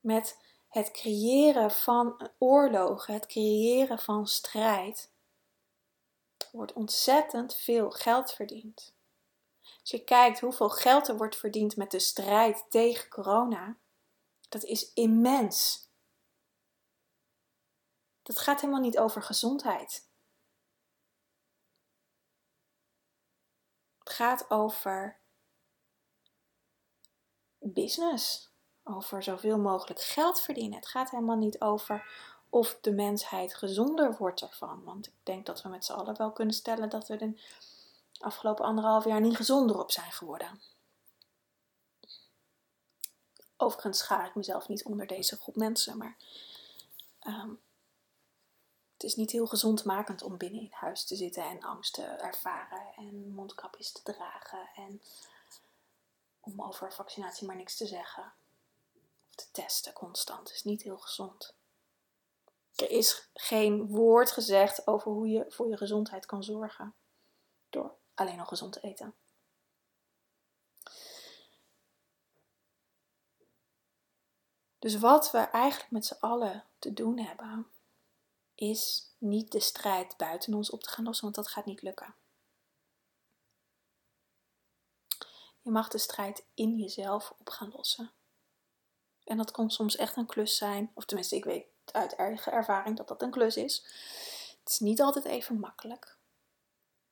Met 0.00 0.47
het 0.78 0.90
creëren 0.90 1.70
van 1.70 2.30
oorlogen, 2.38 3.14
het 3.14 3.26
creëren 3.26 3.98
van 3.98 4.26
strijd, 4.26 5.12
wordt 6.52 6.72
ontzettend 6.72 7.54
veel 7.54 7.90
geld 7.90 8.32
verdiend. 8.32 8.94
Als 9.80 9.90
je 9.90 10.04
kijkt 10.04 10.40
hoeveel 10.40 10.70
geld 10.70 11.08
er 11.08 11.16
wordt 11.16 11.36
verdiend 11.36 11.76
met 11.76 11.90
de 11.90 11.98
strijd 11.98 12.64
tegen 12.68 13.08
corona, 13.08 13.76
dat 14.48 14.64
is 14.64 14.92
immens. 14.92 15.88
Dat 18.22 18.38
gaat 18.38 18.60
helemaal 18.60 18.82
niet 18.82 18.98
over 18.98 19.22
gezondheid. 19.22 20.08
Het 23.98 24.10
gaat 24.10 24.50
over 24.50 25.20
business, 27.58 28.47
over 28.88 29.22
zoveel 29.22 29.58
mogelijk 29.58 30.00
geld 30.00 30.40
verdienen. 30.40 30.78
Het 30.78 30.88
gaat 30.88 31.10
helemaal 31.10 31.36
niet 31.36 31.60
over 31.60 32.04
of 32.48 32.78
de 32.80 32.92
mensheid 32.92 33.54
gezonder 33.54 34.16
wordt 34.16 34.40
ervan. 34.40 34.84
Want 34.84 35.06
ik 35.06 35.12
denk 35.22 35.46
dat 35.46 35.62
we 35.62 35.68
met 35.68 35.84
z'n 35.84 35.92
allen 35.92 36.16
wel 36.16 36.32
kunnen 36.32 36.54
stellen 36.54 36.88
dat 36.88 37.08
we 37.08 37.16
de 37.16 37.40
afgelopen 38.18 38.64
anderhalf 38.64 39.04
jaar 39.04 39.20
niet 39.20 39.36
gezonder 39.36 39.78
op 39.78 39.90
zijn 39.90 40.12
geworden. 40.12 40.60
Overigens 43.56 43.98
schaar 43.98 44.26
ik 44.26 44.34
mezelf 44.34 44.68
niet 44.68 44.84
onder 44.84 45.06
deze 45.06 45.36
groep 45.36 45.56
mensen, 45.56 45.96
maar 45.96 46.16
ehm, 47.18 47.50
het 48.92 49.02
is 49.02 49.14
niet 49.14 49.30
heel 49.30 49.46
gezondmakend 49.46 50.22
om 50.22 50.36
binnen 50.36 50.60
in 50.60 50.72
huis 50.72 51.04
te 51.04 51.16
zitten 51.16 51.42
en 51.42 51.62
angst 51.62 51.94
te 51.94 52.02
ervaren 52.02 52.92
en 52.96 53.32
mondkapjes 53.34 53.92
te 53.92 54.02
dragen 54.02 54.70
en 54.74 55.02
om 56.40 56.62
over 56.62 56.92
vaccinatie 56.92 57.46
maar 57.46 57.56
niks 57.56 57.76
te 57.76 57.86
zeggen. 57.86 58.32
Te 59.38 59.50
testen 59.50 59.92
constant 59.92 60.50
is 60.50 60.64
niet 60.64 60.82
heel 60.82 60.98
gezond. 60.98 61.54
Er 62.74 62.90
is 62.90 63.28
geen 63.34 63.86
woord 63.86 64.30
gezegd 64.30 64.86
over 64.86 65.12
hoe 65.12 65.28
je 65.28 65.44
voor 65.48 65.68
je 65.68 65.76
gezondheid 65.76 66.26
kan 66.26 66.44
zorgen 66.44 66.94
door 67.70 67.94
alleen 68.14 68.36
nog 68.36 68.48
gezond 68.48 68.72
te 68.72 68.80
eten. 68.80 69.14
Dus 74.78 74.98
wat 74.98 75.30
we 75.30 75.38
eigenlijk 75.38 75.90
met 75.90 76.06
z'n 76.06 76.16
allen 76.20 76.64
te 76.78 76.92
doen 76.92 77.18
hebben, 77.18 77.66
is 78.54 79.10
niet 79.18 79.52
de 79.52 79.60
strijd 79.60 80.16
buiten 80.16 80.54
ons 80.54 80.70
op 80.70 80.82
te 80.82 80.88
gaan 80.88 81.04
lossen, 81.04 81.24
want 81.24 81.36
dat 81.36 81.48
gaat 81.48 81.64
niet 81.64 81.82
lukken. 81.82 82.14
Je 85.62 85.70
mag 85.70 85.88
de 85.88 85.98
strijd 85.98 86.44
in 86.54 86.76
jezelf 86.76 87.34
op 87.38 87.48
gaan 87.48 87.72
lossen. 87.76 88.12
En 89.28 89.36
dat 89.36 89.50
kan 89.50 89.70
soms 89.70 89.96
echt 89.96 90.16
een 90.16 90.26
klus 90.26 90.56
zijn, 90.56 90.90
of 90.94 91.04
tenminste, 91.04 91.36
ik 91.36 91.44
weet 91.44 91.66
uit 91.84 92.14
eigen 92.14 92.52
ervaring 92.52 92.96
dat 92.96 93.08
dat 93.08 93.22
een 93.22 93.30
klus 93.30 93.56
is. 93.56 93.82
Het 94.60 94.68
is 94.68 94.78
niet 94.78 95.00
altijd 95.00 95.24
even 95.24 95.58
makkelijk. 95.58 96.16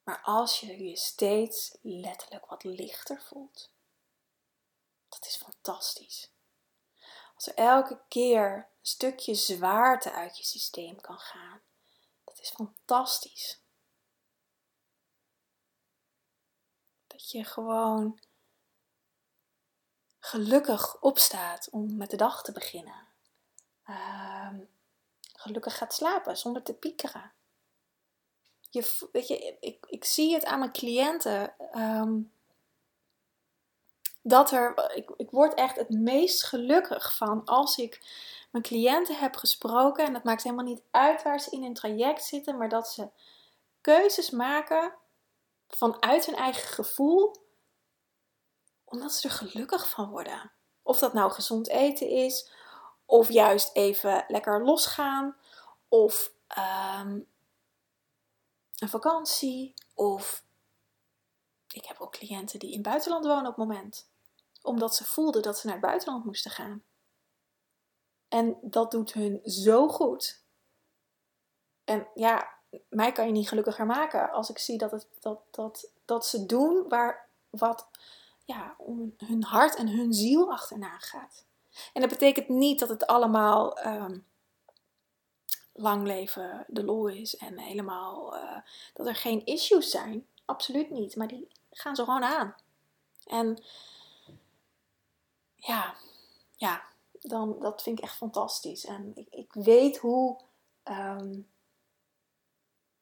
Maar 0.02 0.20
als 0.22 0.60
je 0.60 0.88
je 0.88 0.96
steeds 0.96 1.76
letterlijk 1.82 2.46
wat 2.46 2.64
lichter 2.64 3.22
voelt, 3.22 3.70
dat 5.08 5.26
is 5.26 5.36
fantastisch. 5.36 6.30
Als 7.34 7.46
er 7.46 7.54
elke 7.54 8.00
keer 8.08 8.54
een 8.56 8.66
stukje 8.82 9.34
zwaarte 9.34 10.12
uit 10.12 10.38
je 10.38 10.44
systeem 10.44 11.00
kan 11.00 11.18
gaan, 11.18 11.60
dat 12.24 12.40
is 12.40 12.50
fantastisch. 12.50 13.60
Dat 17.06 17.30
je 17.30 17.44
gewoon 17.44 18.20
gelukkig 20.26 21.00
opstaat 21.00 21.68
om 21.70 21.96
met 21.96 22.10
de 22.10 22.16
dag 22.16 22.42
te 22.42 22.52
beginnen. 22.52 23.06
Uh, 23.88 24.48
gelukkig 25.32 25.76
gaat 25.76 25.94
slapen 25.94 26.36
zonder 26.36 26.62
te 26.62 26.74
piekeren. 26.74 27.32
Je, 28.70 29.08
weet 29.12 29.28
je, 29.28 29.56
ik, 29.60 29.86
ik 29.88 30.04
zie 30.04 30.34
het 30.34 30.44
aan 30.44 30.58
mijn 30.58 30.72
cliënten. 30.72 31.54
Ehm, 31.72 32.20
dat 34.22 34.50
er, 34.50 34.94
ik, 34.94 35.10
ik 35.16 35.30
word 35.30 35.54
echt 35.54 35.76
het 35.76 35.90
meest 35.90 36.44
gelukkig 36.44 37.16
van 37.16 37.44
als 37.44 37.76
ik 37.76 38.00
mijn 38.50 38.64
cliënten 38.64 39.18
heb 39.18 39.36
gesproken. 39.36 40.04
En 40.04 40.12
dat 40.12 40.24
maakt 40.24 40.42
helemaal 40.42 40.64
niet 40.64 40.82
uit 40.90 41.22
waar 41.22 41.40
ze 41.40 41.50
in 41.50 41.64
een 41.64 41.74
traject 41.74 42.24
zitten, 42.24 42.56
maar 42.56 42.68
dat 42.68 42.88
ze 42.88 43.08
keuzes 43.80 44.30
maken 44.30 44.94
vanuit 45.68 46.26
hun 46.26 46.36
eigen 46.36 46.68
gevoel, 46.68 47.45
omdat 48.86 49.12
ze 49.12 49.28
er 49.28 49.34
gelukkig 49.34 49.90
van 49.90 50.10
worden. 50.10 50.52
Of 50.82 50.98
dat 50.98 51.12
nou 51.12 51.32
gezond 51.32 51.68
eten 51.68 52.08
is, 52.08 52.50
of 53.04 53.28
juist 53.28 53.70
even 53.72 54.24
lekker 54.28 54.64
losgaan, 54.64 55.36
of 55.88 56.32
ehm, 56.46 57.20
een 58.78 58.88
vakantie, 58.88 59.74
of 59.94 60.44
ik 61.68 61.84
heb 61.84 62.00
ook 62.00 62.12
cliënten 62.12 62.58
die 62.58 62.68
in 62.70 62.78
het 62.78 62.86
buitenland 62.86 63.24
wonen 63.24 63.50
op 63.50 63.56
het 63.56 63.66
moment 63.66 64.06
omdat 64.66 64.94
ze 64.94 65.04
voelden 65.04 65.42
dat 65.42 65.58
ze 65.58 65.66
naar 65.66 65.76
het 65.76 65.84
buitenland 65.84 66.24
moesten 66.24 66.50
gaan. 66.50 66.84
En 68.28 68.58
dat 68.62 68.90
doet 68.90 69.12
hun 69.12 69.40
zo 69.44 69.88
goed. 69.88 70.44
En 71.84 72.08
ja, 72.14 72.54
mij 72.88 73.12
kan 73.12 73.26
je 73.26 73.32
niet 73.32 73.48
gelukkiger 73.48 73.86
maken 73.86 74.30
als 74.30 74.50
ik 74.50 74.58
zie 74.58 74.78
dat, 74.78 74.90
het, 74.90 75.08
dat, 75.20 75.40
dat, 75.50 75.90
dat 76.04 76.26
ze 76.26 76.46
doen 76.46 76.88
waar 76.88 77.28
wat 77.50 77.88
ja, 78.46 78.74
om 78.78 79.14
hun 79.16 79.44
hart 79.44 79.74
en 79.74 79.88
hun 79.88 80.12
ziel 80.12 80.52
achterna 80.52 80.98
gaat. 80.98 81.44
En 81.92 82.00
dat 82.00 82.10
betekent 82.10 82.48
niet 82.48 82.78
dat 82.78 82.88
het 82.88 83.06
allemaal 83.06 83.86
um, 83.86 84.26
lang 85.72 86.06
leven 86.06 86.64
de 86.68 86.84
lol 86.84 87.08
is 87.08 87.36
en 87.36 87.58
helemaal 87.58 88.36
uh, 88.36 88.56
dat 88.94 89.06
er 89.06 89.14
geen 89.14 89.44
issues 89.44 89.90
zijn. 89.90 90.26
Absoluut 90.44 90.90
niet. 90.90 91.16
Maar 91.16 91.28
die 91.28 91.48
gaan 91.70 91.96
ze 91.96 92.04
gewoon 92.04 92.24
aan. 92.24 92.54
En 93.26 93.62
ja, 95.56 95.94
ja 96.56 96.84
dan, 97.20 97.56
dat 97.60 97.82
vind 97.82 97.98
ik 97.98 98.04
echt 98.04 98.16
fantastisch. 98.16 98.84
En 98.84 99.12
ik, 99.14 99.28
ik 99.30 99.52
weet 99.52 99.98
hoe, 99.98 100.40
ehm, 100.82 101.40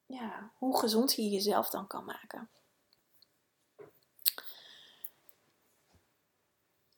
ja, 0.06 0.50
hoe 0.58 0.78
gezond 0.78 1.14
je 1.14 1.28
jezelf 1.28 1.70
dan 1.70 1.86
kan 1.86 2.04
maken. 2.04 2.48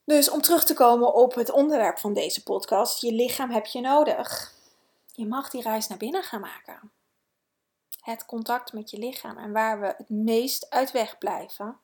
Dus 0.06 0.30
om 0.30 0.40
terug 0.40 0.64
te 0.64 0.74
komen 0.74 1.14
op 1.14 1.34
het 1.34 1.50
onderwerp 1.50 1.98
van 1.98 2.12
deze 2.12 2.42
podcast, 2.42 3.00
je 3.00 3.12
lichaam 3.12 3.50
heb 3.50 3.66
je 3.66 3.80
nodig. 3.80 4.54
Je 5.12 5.26
mag 5.26 5.50
die 5.50 5.62
reis 5.62 5.86
naar 5.86 5.98
binnen 5.98 6.22
gaan 6.22 6.40
maken. 6.40 6.90
Het 8.00 8.26
contact 8.26 8.72
met 8.72 8.90
je 8.90 8.98
lichaam 8.98 9.38
en 9.38 9.52
waar 9.52 9.80
we 9.80 9.86
het 9.86 10.08
meest 10.08 10.70
uit 10.70 10.92
weg 10.92 11.18
blijven, 11.18 11.76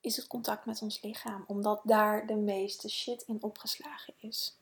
is 0.00 0.16
het 0.16 0.26
contact 0.26 0.66
met 0.66 0.82
ons 0.82 1.02
lichaam, 1.02 1.44
omdat 1.46 1.80
daar 1.84 2.26
de 2.26 2.36
meeste 2.36 2.88
shit 2.88 3.22
in 3.22 3.42
opgeslagen 3.42 4.14
is. 4.20 4.56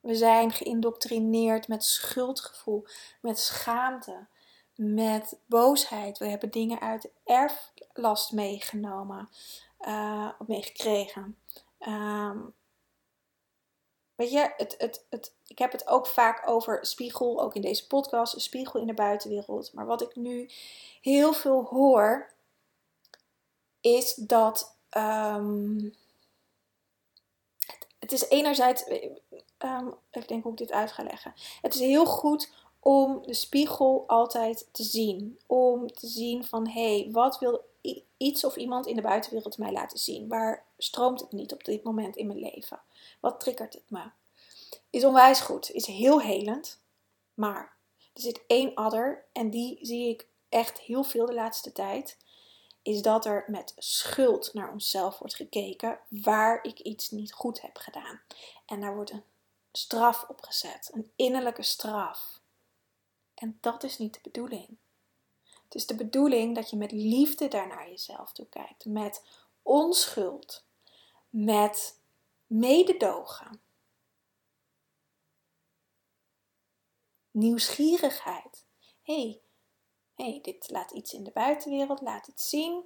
We 0.00 0.14
zijn 0.14 0.52
geïndoctrineerd 0.52 1.68
met 1.68 1.84
schuldgevoel, 1.84 2.86
met 3.20 3.38
schaamte, 3.38 4.26
met 4.74 5.36
boosheid. 5.46 6.18
We 6.18 6.26
hebben 6.26 6.50
dingen 6.50 6.80
uit 6.80 7.08
erflast 7.24 8.32
meegenomen, 8.32 9.28
uh, 9.80 10.30
meegekregen. 10.46 11.36
Um, 11.88 12.54
weet 14.14 14.30
je, 14.30 14.52
het, 14.56 14.74
het, 14.78 15.06
het, 15.10 15.34
ik 15.46 15.58
heb 15.58 15.72
het 15.72 15.86
ook 15.86 16.06
vaak 16.06 16.48
over 16.48 16.86
spiegel, 16.86 17.40
ook 17.40 17.54
in 17.54 17.62
deze 17.62 17.86
podcast, 17.86 18.40
spiegel 18.40 18.80
in 18.80 18.86
de 18.86 18.94
buitenwereld. 18.94 19.72
Maar 19.72 19.86
wat 19.86 20.02
ik 20.02 20.16
nu 20.16 20.50
heel 21.00 21.32
veel 21.32 21.64
hoor, 21.64 22.32
is 23.80 24.14
dat. 24.14 24.76
Um, 24.96 25.94
het, 27.66 27.86
het, 27.98 28.12
is 28.12 28.28
enerzijds. 28.28 28.84
Um, 29.58 29.94
ik 30.10 30.28
denk 30.28 30.42
hoe 30.42 30.52
ik 30.52 30.58
dit 30.58 30.72
uit 30.72 30.92
ga 30.92 31.02
leggen. 31.02 31.34
Het 31.62 31.74
is 31.74 31.80
heel 31.80 32.06
goed 32.06 32.52
om 32.80 33.22
de 33.22 33.34
spiegel 33.34 34.04
altijd 34.06 34.68
te 34.72 34.82
zien. 34.82 35.38
Om 35.46 35.92
te 35.92 36.06
zien 36.06 36.44
van 36.44 36.68
hé, 36.68 37.00
hey, 37.00 37.08
wat 37.12 37.38
wil 37.38 37.64
iets 38.16 38.44
of 38.44 38.56
iemand 38.56 38.86
in 38.86 38.96
de 38.96 39.02
buitenwereld 39.02 39.58
mij 39.58 39.72
laten 39.72 39.98
zien? 39.98 40.28
Waar 40.28 40.64
stroomt 40.78 41.20
het 41.20 41.32
niet 41.32 41.52
op 41.52 41.64
dit 41.64 41.82
moment 41.82 42.16
in 42.16 42.26
mijn 42.26 42.38
leven? 42.38 42.80
Wat 43.20 43.40
triggert 43.40 43.72
het 43.74 43.90
me? 43.90 44.10
Is 44.90 45.04
onwijs 45.04 45.40
goed, 45.40 45.70
is 45.70 45.86
heel 45.86 46.20
helend, 46.20 46.80
maar 47.34 47.76
er 48.12 48.20
zit 48.20 48.40
één 48.46 48.74
adder 48.74 49.24
en 49.32 49.50
die 49.50 49.78
zie 49.80 50.08
ik 50.08 50.26
echt 50.48 50.80
heel 50.80 51.02
veel 51.02 51.26
de 51.26 51.34
laatste 51.34 51.72
tijd. 51.72 52.16
Is 52.82 53.02
dat 53.02 53.24
er 53.24 53.44
met 53.46 53.74
schuld 53.76 54.54
naar 54.54 54.72
onszelf 54.72 55.18
wordt 55.18 55.34
gekeken 55.34 55.98
waar 56.08 56.64
ik 56.64 56.78
iets 56.78 57.10
niet 57.10 57.32
goed 57.32 57.60
heb 57.60 57.76
gedaan. 57.76 58.20
En 58.66 58.80
daar 58.80 58.94
wordt 58.94 59.10
een 59.10 59.24
straf 59.72 60.24
op 60.28 60.40
gezet, 60.40 60.90
een 60.92 61.10
innerlijke 61.16 61.62
straf. 61.62 62.40
En 63.34 63.58
dat 63.60 63.82
is 63.82 63.98
niet 63.98 64.14
de 64.14 64.20
bedoeling. 64.22 64.76
Het 65.74 65.82
is 65.82 65.96
de 65.96 66.04
bedoeling 66.04 66.54
dat 66.54 66.70
je 66.70 66.76
met 66.76 66.92
liefde 66.92 67.48
daar 67.48 67.66
naar 67.66 67.88
jezelf 67.88 68.32
toe 68.32 68.48
kijkt. 68.48 68.84
Met 68.84 69.26
onschuld. 69.62 70.66
Met 71.28 72.00
mededogen. 72.46 73.62
Nieuwsgierigheid. 77.30 78.66
hey, 79.02 79.40
hey, 80.14 80.38
dit 80.42 80.70
laat 80.70 80.90
iets 80.90 81.12
in 81.12 81.24
de 81.24 81.30
buitenwereld, 81.30 82.00
laat 82.00 82.26
het 82.26 82.40
zien. 82.40 82.84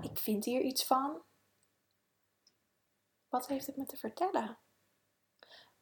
Ik 0.00 0.18
vind 0.18 0.44
hier 0.44 0.60
iets 0.60 0.84
van. 0.84 1.22
Wat 3.28 3.46
heeft 3.46 3.66
het 3.66 3.76
me 3.76 3.86
te 3.86 3.96
vertellen? 3.96 4.58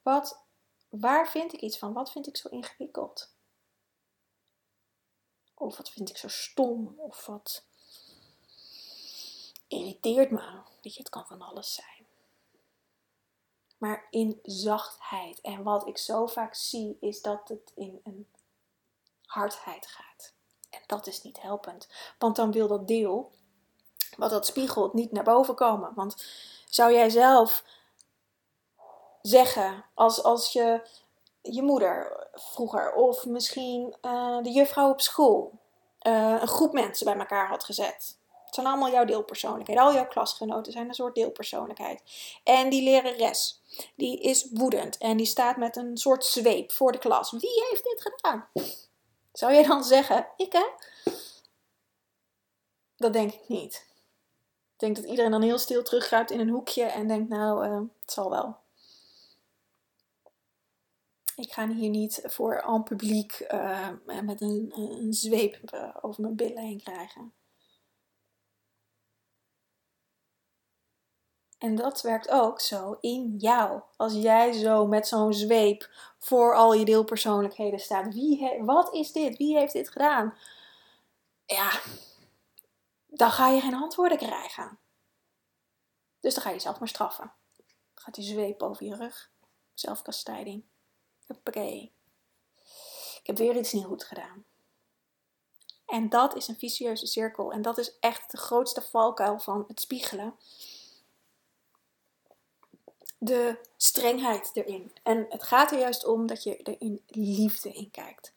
Wat, 0.03 0.45
waar 0.89 1.29
vind 1.29 1.53
ik 1.53 1.61
iets 1.61 1.79
van? 1.79 1.93
Wat 1.93 2.13
vind 2.13 2.27
ik 2.27 2.37
zo 2.37 2.49
ingewikkeld? 2.49 3.37
Of 5.59 5.77
wat 5.77 5.91
vind 5.91 6.11
ik 6.11 6.17
zo 6.17 6.29
stom? 6.29 6.95
Of 6.97 7.27
wat 7.27 7.65
irriteert 9.69 10.31
me? 10.31 10.61
Weet 10.83 10.95
je, 10.95 11.01
het 11.01 11.09
kan 11.09 11.27
van 11.27 11.43
alles 11.43 11.75
zijn. 11.75 12.07
Maar 13.79 14.07
in 14.11 14.39
zachtheid. 14.43 15.41
En 15.41 15.63
wat 15.63 15.87
ik 15.87 15.99
zo 15.99 16.27
vaak 16.27 16.55
zie, 16.55 16.97
is 17.01 17.23
dat 17.23 17.49
het 17.49 17.73
in 17.75 18.01
een 18.05 18.29
hardheid 19.27 19.87
gaat. 19.87 20.33
En 20.71 20.81
dat 20.87 21.07
is 21.07 21.23
niet 21.23 21.43
helpend. 21.43 21.89
Want 22.19 22.37
dan 22.37 22.53
wil 22.53 22.69
dat 22.69 22.89
deel, 22.89 23.33
wat 24.17 24.31
dat 24.31 24.47
spiegelt, 24.47 24.93
niet 24.95 25.13
naar 25.13 25.25
boven 25.25 25.55
komen. 25.55 25.95
Want 25.95 26.27
zou 26.69 26.93
jij 26.93 27.11
zelf 27.11 27.65
zeggen, 29.23 29.85
als, 29.95 30.23
als 30.23 30.53
je 30.53 30.89
je 31.43 31.63
moeder 31.63 32.18
vroeger, 32.41 32.93
of 32.93 33.27
misschien 33.27 33.97
uh, 34.03 34.43
de 34.43 34.51
juffrouw 34.51 34.91
op 34.91 35.01
school, 35.01 35.53
uh, 36.03 36.37
een 36.41 36.49
groep 36.49 36.73
mensen 36.73 37.07
bij 37.07 37.17
elkaar 37.17 37.49
had 37.49 37.65
gezet. 37.65 38.17
Het 38.45 38.55
zijn 38.57 38.67
allemaal 38.67 38.91
jouw 38.91 39.05
deelpersoonlijkheid. 39.05 39.79
Al 39.79 39.95
jouw 39.95 40.07
klasgenoten 40.07 40.73
zijn 40.73 40.89
een 40.89 40.95
soort 40.95 41.15
deelpersoonlijkheid. 41.15 42.03
En 42.45 42.69
die 42.69 42.83
lerares, 42.83 43.63
die 43.97 44.21
is 44.21 44.49
woedend 44.53 44.99
en 44.99 45.17
die 45.17 45.27
staat 45.27 45.57
met 45.57 45.77
een 45.77 45.97
soort 45.97 46.25
zweep 46.25 46.73
voor 46.73 46.93
de 46.93 46.99
klas. 46.99 47.31
Wie 47.31 47.65
heeft 47.69 47.85
dit 47.85 48.01
gedaan? 48.01 48.49
Zou 49.33 49.53
jij 49.53 49.63
dan 49.63 49.85
zeggen, 49.85 50.27
ik 50.37 50.53
hè? 50.53 50.67
Dat 52.97 53.13
denk 53.13 53.33
ik 53.33 53.49
niet. 53.49 53.87
Ik 54.73 54.85
denk 54.85 54.97
dat 54.97 55.05
iedereen 55.05 55.31
dan 55.31 55.43
heel 55.43 55.59
stil 55.59 55.83
teruggrijpt 55.83 56.31
in 56.31 56.41
een 56.41 56.49
hoekje 56.49 56.85
en 56.85 57.09
denkt, 57.09 57.29
nou, 57.29 57.67
uh, 57.67 57.81
het 58.01 58.13
zal 58.13 58.31
wel. 58.31 58.57
Ik 61.39 61.53
ga 61.53 61.69
hier 61.69 61.91
niet 61.91 62.21
voor 62.25 62.55
en 62.55 62.83
publiek 62.83 63.47
uh, 63.53 63.89
met 64.23 64.41
een, 64.41 64.73
een 64.75 65.13
zweep 65.13 65.59
uh, 65.75 65.97
over 66.01 66.23
mijn 66.23 66.37
billen 66.37 66.63
heen 66.63 66.83
krijgen. 66.83 67.33
En 71.59 71.75
dat 71.75 72.03
werkt 72.03 72.31
ook 72.31 72.61
zo 72.61 72.99
in 73.01 73.37
jou. 73.37 73.83
Als 73.97 74.13
jij 74.13 74.53
zo 74.53 74.87
met 74.87 75.09
zo'n 75.09 75.33
zweep 75.33 75.91
voor 76.19 76.55
al 76.55 76.73
je 76.75 76.85
deelpersoonlijkheden 76.85 77.79
staat. 77.79 78.15
Wie 78.15 78.63
wat 78.65 78.95
is 78.95 79.13
dit? 79.13 79.37
Wie 79.37 79.59
heeft 79.59 79.73
dit 79.73 79.91
gedaan? 79.91 80.35
Ja, 81.45 81.81
dan 83.07 83.31
ga 83.31 83.49
je 83.49 83.61
geen 83.61 83.75
antwoorden 83.75 84.19
krijgen. 84.19 84.79
Dus 86.21 86.35
dan 86.35 86.43
ga 86.43 86.49
je 86.49 86.55
jezelf 86.55 86.79
maar 86.79 86.89
straffen. 86.89 87.33
Dan 87.57 87.65
gaat 87.95 88.15
die 88.15 88.25
zweep 88.25 88.63
over 88.63 88.87
je 88.87 88.97
rug. 88.97 89.31
Zelfkastijding. 89.75 90.65
Hoppakee. 91.29 91.93
Ik 93.21 93.27
heb 93.27 93.37
weer 93.39 93.57
iets 93.57 93.73
niet 93.73 93.85
goed 93.85 94.05
gedaan. 94.05 94.45
En 95.87 96.09
dat 96.09 96.37
is 96.37 96.49
een 96.49 96.59
vicieuze 96.59 97.07
cirkel. 97.07 97.53
En 97.53 97.63
dat 97.63 97.79
is 97.79 97.99
echt 98.01 98.31
de 98.31 98.37
grootste 98.37 98.83
valkuil 98.83 99.39
van 99.39 99.65
het 99.69 99.81
spiegelen. 99.81 100.35
De 103.19 103.59
strengheid 103.77 104.51
erin. 104.53 104.93
En 105.03 105.27
het 105.29 105.43
gaat 105.43 105.73
er 105.73 105.79
juist 105.79 106.05
om 106.05 106.27
dat 106.27 106.43
je 106.43 106.57
er 106.57 106.77
in 106.79 107.03
liefde 107.07 107.73
in 107.73 107.91
kijkt. 107.91 108.33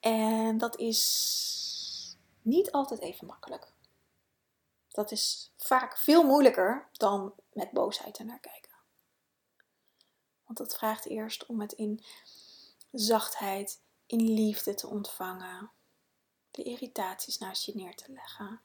En 0.00 0.58
dat 0.58 0.78
is 0.78 2.16
niet 2.42 2.72
altijd 2.72 3.00
even 3.00 3.26
makkelijk. 3.26 3.72
Dat 4.88 5.10
is 5.10 5.52
vaak 5.56 5.98
veel 5.98 6.22
moeilijker 6.22 6.88
dan 6.92 7.34
met 7.52 7.70
boosheid 7.70 8.18
ernaar 8.18 8.40
kijken. 8.40 8.61
Want 10.52 10.68
dat 10.68 10.78
vraagt 10.78 11.06
eerst 11.06 11.46
om 11.46 11.60
het 11.60 11.72
in 11.72 12.04
zachtheid, 12.90 13.80
in 14.06 14.20
liefde 14.20 14.74
te 14.74 14.86
ontvangen. 14.86 15.70
De 16.50 16.62
irritaties 16.62 17.38
naast 17.38 17.64
je 17.64 17.74
neer 17.74 17.94
te 17.94 18.12
leggen. 18.12 18.60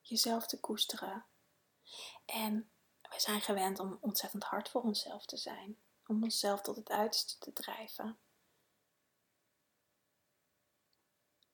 Jezelf 0.00 0.46
te 0.46 0.60
koesteren. 0.60 1.24
En 2.24 2.70
we 3.02 3.20
zijn 3.20 3.40
gewend 3.40 3.78
om 3.78 3.98
ontzettend 4.00 4.44
hard 4.44 4.68
voor 4.68 4.82
onszelf 4.82 5.26
te 5.26 5.36
zijn. 5.36 5.78
Om 6.06 6.22
onszelf 6.22 6.60
tot 6.60 6.76
het 6.76 6.90
uiterste 6.90 7.38
te 7.38 7.52
drijven. 7.52 8.18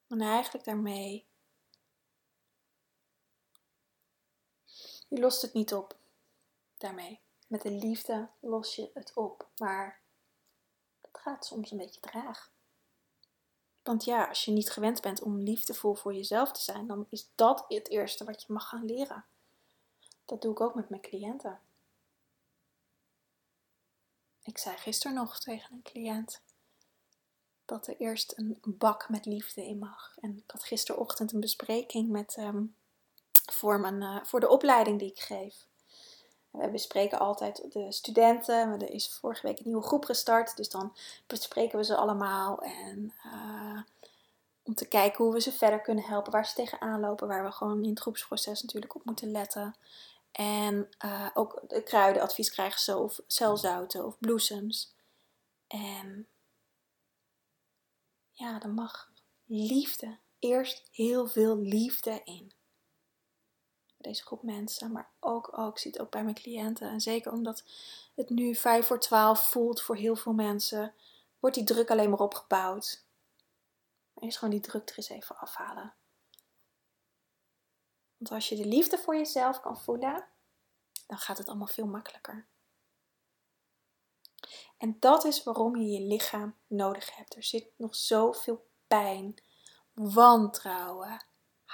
En 0.09 0.21
eigenlijk 0.21 0.65
daarmee. 0.65 1.27
Je 5.09 5.21
lost 5.21 5.43
het 5.43 5.53
niet 5.53 5.75
op. 5.75 5.99
Daarmee. 6.77 7.24
Met 7.55 7.63
de 7.63 7.71
liefde 7.71 8.29
los 8.41 8.75
je 8.75 8.91
het 8.95 9.13
op. 9.15 9.49
Maar 9.57 10.01
het 11.01 11.19
gaat 11.21 11.47
soms 11.47 11.71
een 11.71 11.79
beetje 11.79 12.01
traag. 12.01 12.53
Want 13.83 14.05
ja, 14.05 14.29
als 14.29 14.45
je 14.45 14.51
niet 14.51 14.71
gewend 14.71 15.01
bent 15.01 15.23
om 15.23 15.39
liefdevol 15.39 15.95
voor 15.95 16.15
jezelf 16.15 16.53
te 16.53 16.63
zijn, 16.63 16.87
dan 16.87 17.07
is 17.11 17.31
dat 17.35 17.65
het 17.69 17.91
eerste 17.91 18.25
wat 18.25 18.43
je 18.43 18.53
mag 18.53 18.69
gaan 18.69 18.85
leren. 18.85 19.25
Dat 20.25 20.43
doe 20.43 20.53
ik 20.53 20.61
ook 20.61 20.75
met 20.75 20.89
mijn 20.89 21.03
cliënten. 21.03 21.61
Ik 24.43 24.59
zei 24.59 24.77
gisteren 24.77 25.17
nog 25.17 25.39
tegen 25.39 25.75
een 25.75 25.83
cliënt 25.83 26.43
dat 27.65 27.87
er 27.87 27.97
eerst 27.97 28.39
een 28.39 28.59
bak 28.65 29.09
met 29.09 29.27
liefde 29.27 29.65
in 29.65 29.79
mag. 29.79 30.17
En 30.21 30.37
ik 30.37 30.51
had 30.51 30.65
gisterochtend 30.65 31.33
een 31.33 31.41
bespreking 31.41 32.11
met, 32.11 32.37
um, 32.37 32.77
voor, 33.53 33.81
mijn, 33.81 34.03
uh, 34.03 34.25
voor 34.25 34.41
de 34.41 34.49
opleiding 34.49 34.99
die 34.99 35.11
ik 35.11 35.21
geef. 35.21 35.67
We 36.55 36.71
bespreken 36.71 37.19
altijd 37.19 37.73
de 37.73 37.93
studenten. 37.93 38.81
Er 38.81 38.91
is 38.91 39.19
vorige 39.21 39.47
week 39.47 39.59
een 39.59 39.65
nieuwe 39.67 39.83
groep 39.83 40.05
gestart. 40.05 40.57
Dus 40.57 40.69
dan 40.69 40.97
bespreken 41.27 41.79
we 41.79 41.85
ze 41.85 41.97
allemaal. 41.97 42.63
En 42.63 43.13
uh, 43.27 43.81
om 44.63 44.75
te 44.75 44.89
kijken 44.89 45.25
hoe 45.25 45.33
we 45.33 45.41
ze 45.41 45.53
verder 45.53 45.81
kunnen 45.81 46.05
helpen. 46.05 46.33
Waar 46.33 46.47
ze 46.47 46.55
tegenaan 46.55 47.01
lopen. 47.01 47.29
Waar 47.29 47.45
we 47.45 47.51
gewoon 47.51 47.83
in 47.83 47.91
het 47.91 48.01
groepsproces 48.01 48.63
natuurlijk 48.63 48.95
op 48.95 49.05
moeten 49.05 49.31
letten. 49.31 49.77
En 50.33 50.89
uh, 51.05 51.29
ook 51.35 51.63
de 51.69 51.83
kruidenadvies 51.83 52.51
krijgen 52.51 52.81
ze. 52.81 52.97
Of 52.97 53.21
celzouten 53.27 54.07
of 54.07 54.19
bloesems. 54.19 54.95
En 55.67 56.29
ja, 58.31 58.63
er 58.63 58.69
mag 58.69 59.11
liefde. 59.45 60.19
Eerst 60.39 60.83
heel 60.93 61.27
veel 61.27 61.59
liefde 61.59 62.21
in 62.25 62.53
deze 64.05 64.25
groep 64.25 64.43
mensen, 64.43 64.93
maar 64.93 65.11
ook, 65.21 65.59
ook, 65.59 65.73
ik 65.73 65.79
zie 65.79 65.91
het 65.91 66.01
ook 66.01 66.11
bij 66.11 66.23
mijn 66.23 66.35
cliënten. 66.35 66.89
En 66.89 67.01
zeker 67.01 67.33
omdat 67.33 67.65
het 68.15 68.31
nu 68.31 68.55
5 68.55 68.87
voor 68.87 69.01
12 69.01 69.47
voelt 69.47 69.83
voor 69.83 69.97
heel 69.97 70.17
veel 70.17 70.33
mensen, 70.33 70.95
wordt 71.39 71.57
die 71.57 71.65
druk 71.65 71.91
alleen 71.91 72.11
maar 72.11 72.21
opgebouwd. 72.21 73.05
Eerst 74.15 74.39
gewoon 74.39 74.55
die 74.55 74.63
druk 74.63 74.91
er 74.91 74.97
eens 74.97 75.09
even 75.09 75.37
afhalen. 75.37 75.95
Want 78.17 78.31
als 78.31 78.49
je 78.49 78.57
de 78.57 78.67
liefde 78.67 78.99
voor 78.99 79.17
jezelf 79.17 79.61
kan 79.61 79.81
voelen, 79.81 80.27
dan 81.07 81.19
gaat 81.19 81.39
het 81.39 81.49
allemaal 81.49 81.67
veel 81.67 81.87
makkelijker. 81.87 82.47
En 84.79 84.97
dat 85.01 85.25
is 85.25 85.43
waarom 85.43 85.77
je 85.77 85.87
je 85.87 86.01
lichaam 86.01 86.55
nodig 86.67 87.17
hebt. 87.17 87.37
Er 87.37 87.45
zit 87.45 87.67
nog 87.77 87.95
zoveel 87.95 88.67
pijn, 88.87 89.35
wantrouwen, 89.93 91.25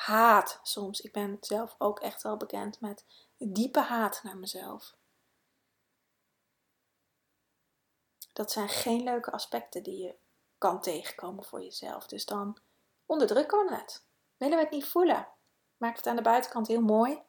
haat 0.00 0.60
soms. 0.62 1.00
Ik 1.00 1.12
ben 1.12 1.36
zelf 1.40 1.74
ook 1.78 2.00
echt 2.00 2.22
wel 2.22 2.36
bekend 2.36 2.80
met 2.80 3.04
diepe 3.36 3.80
haat 3.80 4.20
naar 4.22 4.36
mezelf. 4.36 4.94
Dat 8.32 8.52
zijn 8.52 8.68
geen 8.68 9.02
leuke 9.02 9.30
aspecten 9.30 9.82
die 9.82 10.02
je 10.02 10.16
kan 10.58 10.80
tegenkomen 10.80 11.44
voor 11.44 11.62
jezelf. 11.62 12.06
Dus 12.06 12.24
dan 12.24 12.58
onderdrukken 13.06 13.66
we 13.66 13.74
het. 13.74 14.04
Willen 14.36 14.56
we 14.56 14.62
het 14.62 14.72
niet 14.72 14.86
voelen? 14.86 15.28
Maakt 15.76 15.96
het 15.96 16.06
aan 16.06 16.16
de 16.16 16.22
buitenkant 16.22 16.66
heel 16.66 16.80
mooi. 16.80 17.22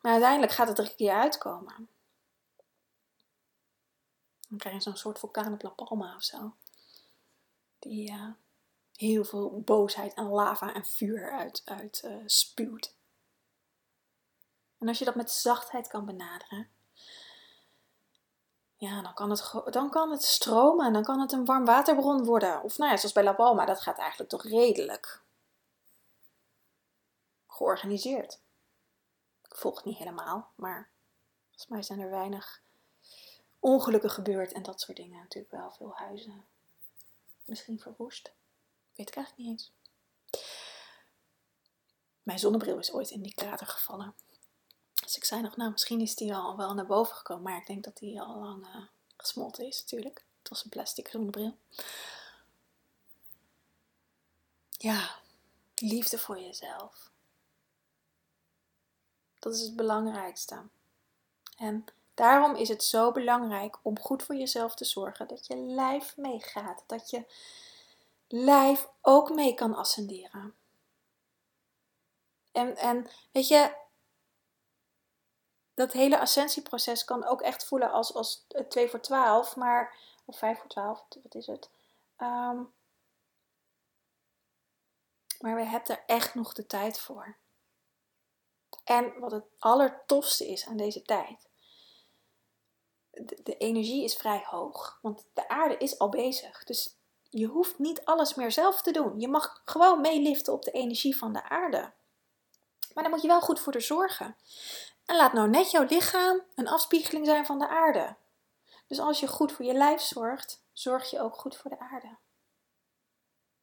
Maar 0.00 0.12
uiteindelijk 0.12 0.52
gaat 0.52 0.68
het 0.68 0.78
er 0.78 0.84
een 0.84 0.96
keer 0.96 1.12
uitkomen. 1.12 1.88
Dan 4.48 4.58
krijg 4.58 4.74
je 4.74 4.82
zo'n 4.82 4.96
soort 4.96 5.18
vulkaan 5.18 5.52
op 5.52 5.62
La 5.62 5.70
Palma 5.70 6.14
of 6.14 6.22
zo. 6.22 6.54
Die 7.84 8.10
uh, 8.10 8.26
heel 8.96 9.24
veel 9.24 9.60
boosheid 9.60 10.14
en 10.14 10.28
lava 10.28 10.74
en 10.74 10.84
vuur 10.84 11.32
uit, 11.32 11.62
uit 11.64 12.02
uh, 12.04 12.16
spuwt. 12.26 12.96
En 14.78 14.88
als 14.88 14.98
je 14.98 15.04
dat 15.04 15.14
met 15.14 15.30
zachtheid 15.30 15.88
kan 15.88 16.04
benaderen, 16.04 16.68
ja, 18.76 19.02
dan 19.02 19.14
kan, 19.14 19.30
het, 19.30 19.72
dan 19.72 19.90
kan 19.90 20.10
het 20.10 20.22
stromen. 20.22 20.92
Dan 20.92 21.02
kan 21.02 21.20
het 21.20 21.32
een 21.32 21.44
warm 21.44 21.64
waterbron 21.64 22.24
worden. 22.24 22.62
Of 22.62 22.78
nou 22.78 22.90
ja, 22.90 22.96
zoals 22.96 23.14
bij 23.14 23.24
La 23.24 23.32
Palma, 23.32 23.64
dat 23.64 23.80
gaat 23.80 23.98
eigenlijk 23.98 24.30
toch 24.30 24.42
redelijk 24.42 25.22
georganiseerd. 27.46 28.40
Ik 29.42 29.56
volg 29.56 29.76
het 29.76 29.84
niet 29.84 29.98
helemaal, 29.98 30.52
maar 30.54 30.90
volgens 31.46 31.66
mij 31.66 31.82
zijn 31.82 32.00
er 32.00 32.10
weinig 32.10 32.62
ongelukken 33.58 34.10
gebeurd 34.10 34.52
en 34.52 34.62
dat 34.62 34.80
soort 34.80 34.96
dingen. 34.96 35.18
Natuurlijk 35.18 35.52
wel 35.52 35.70
veel 35.70 35.92
huizen 35.94 36.44
misschien 37.44 37.80
verwoest. 37.80 38.32
Weet 38.94 39.08
ik 39.08 39.16
eigenlijk 39.16 39.48
niet 39.48 39.58
eens. 39.58 39.72
Mijn 42.22 42.38
zonnebril 42.38 42.78
is 42.78 42.92
ooit 42.92 43.10
in 43.10 43.22
die 43.22 43.34
krater 43.34 43.66
gevallen. 43.66 44.14
Dus 44.94 45.16
ik 45.16 45.24
zei 45.24 45.42
nog, 45.42 45.56
nou, 45.56 45.70
misschien 45.70 46.00
is 46.00 46.14
die 46.14 46.34
al 46.34 46.56
wel 46.56 46.74
naar 46.74 46.86
boven 46.86 47.16
gekomen. 47.16 47.42
Maar 47.42 47.60
ik 47.60 47.66
denk 47.66 47.84
dat 47.84 47.96
die 47.96 48.20
al 48.20 48.38
lang 48.38 48.66
uh, 48.66 48.86
gesmolten 49.16 49.66
is, 49.66 49.80
natuurlijk. 49.80 50.24
Het 50.38 50.48
was 50.48 50.64
een 50.64 50.70
plastic 50.70 51.08
zonnebril. 51.08 51.56
Ja, 54.70 55.18
liefde 55.74 56.18
voor 56.18 56.38
jezelf. 56.38 57.10
Dat 59.38 59.54
is 59.54 59.60
het 59.60 59.76
belangrijkste. 59.76 60.62
En 61.56 61.84
daarom 62.14 62.54
is 62.54 62.68
het 62.68 62.84
zo 62.84 63.12
belangrijk 63.12 63.78
om 63.82 63.98
goed 63.98 64.22
voor 64.22 64.34
jezelf 64.34 64.74
te 64.74 64.84
zorgen. 64.84 65.28
Dat 65.28 65.46
je 65.46 65.56
lijf 65.56 66.16
meegaat. 66.16 66.84
Dat 66.86 67.10
je 67.10 67.24
lijf 68.28 68.88
ook 69.00 69.30
mee 69.34 69.54
kan 69.54 69.74
ascenderen. 69.74 70.54
En, 72.52 72.76
en 72.76 73.06
weet 73.32 73.48
je, 73.48 73.74
dat 75.74 75.92
hele 75.92 76.20
ascensieproces 76.20 77.04
kan 77.04 77.24
ook 77.24 77.42
echt 77.42 77.64
voelen 77.64 77.90
als, 77.90 78.14
als 78.14 78.46
2 78.68 78.88
voor 78.88 79.00
12, 79.00 79.56
maar, 79.56 79.96
of 80.24 80.38
5 80.38 80.58
voor 80.58 80.68
12, 80.68 81.04
wat 81.22 81.34
is 81.34 81.46
het? 81.46 81.70
Um, 82.18 82.72
maar 85.40 85.54
we 85.54 85.64
hebben 85.64 85.96
er 85.96 86.02
echt 86.06 86.34
nog 86.34 86.52
de 86.52 86.66
tijd 86.66 87.00
voor. 87.00 87.36
En 88.84 89.18
wat 89.18 89.30
het 89.30 89.44
allertofste 89.58 90.48
is 90.48 90.66
aan 90.66 90.76
deze 90.76 91.02
tijd, 91.02 91.48
de, 93.42 93.56
energie 93.56 94.04
is 94.04 94.14
vrij 94.14 94.44
hoog, 94.46 94.98
want 95.02 95.26
de 95.32 95.48
aarde 95.48 95.76
is 95.76 95.98
al 95.98 96.08
bezig. 96.08 96.64
Dus 96.64 96.96
je 97.30 97.46
hoeft 97.46 97.78
niet 97.78 98.04
alles 98.04 98.34
meer 98.34 98.52
zelf 98.52 98.82
te 98.82 98.90
doen. 98.90 99.20
Je 99.20 99.28
mag 99.28 99.62
gewoon 99.64 100.00
meeliften 100.00 100.52
op 100.52 100.64
de 100.64 100.70
energie 100.70 101.16
van 101.16 101.32
de 101.32 101.48
aarde. 101.48 101.92
Maar 102.94 103.02
dan 103.02 103.12
moet 103.12 103.22
je 103.22 103.28
wel 103.28 103.40
goed 103.40 103.60
voor 103.60 103.72
de 103.72 103.80
zorgen. 103.80 104.36
En 105.04 105.16
laat 105.16 105.32
nou 105.32 105.48
net 105.48 105.70
jouw 105.70 105.86
lichaam 105.88 106.42
een 106.54 106.68
afspiegeling 106.68 107.26
zijn 107.26 107.46
van 107.46 107.58
de 107.58 107.68
aarde. 107.68 108.16
Dus 108.86 109.00
als 109.00 109.20
je 109.20 109.26
goed 109.26 109.52
voor 109.52 109.64
je 109.64 109.74
lijf 109.74 110.00
zorgt, 110.00 110.62
zorg 110.72 111.10
je 111.10 111.20
ook 111.20 111.36
goed 111.36 111.56
voor 111.56 111.70
de 111.70 111.78
aarde. 111.78 112.16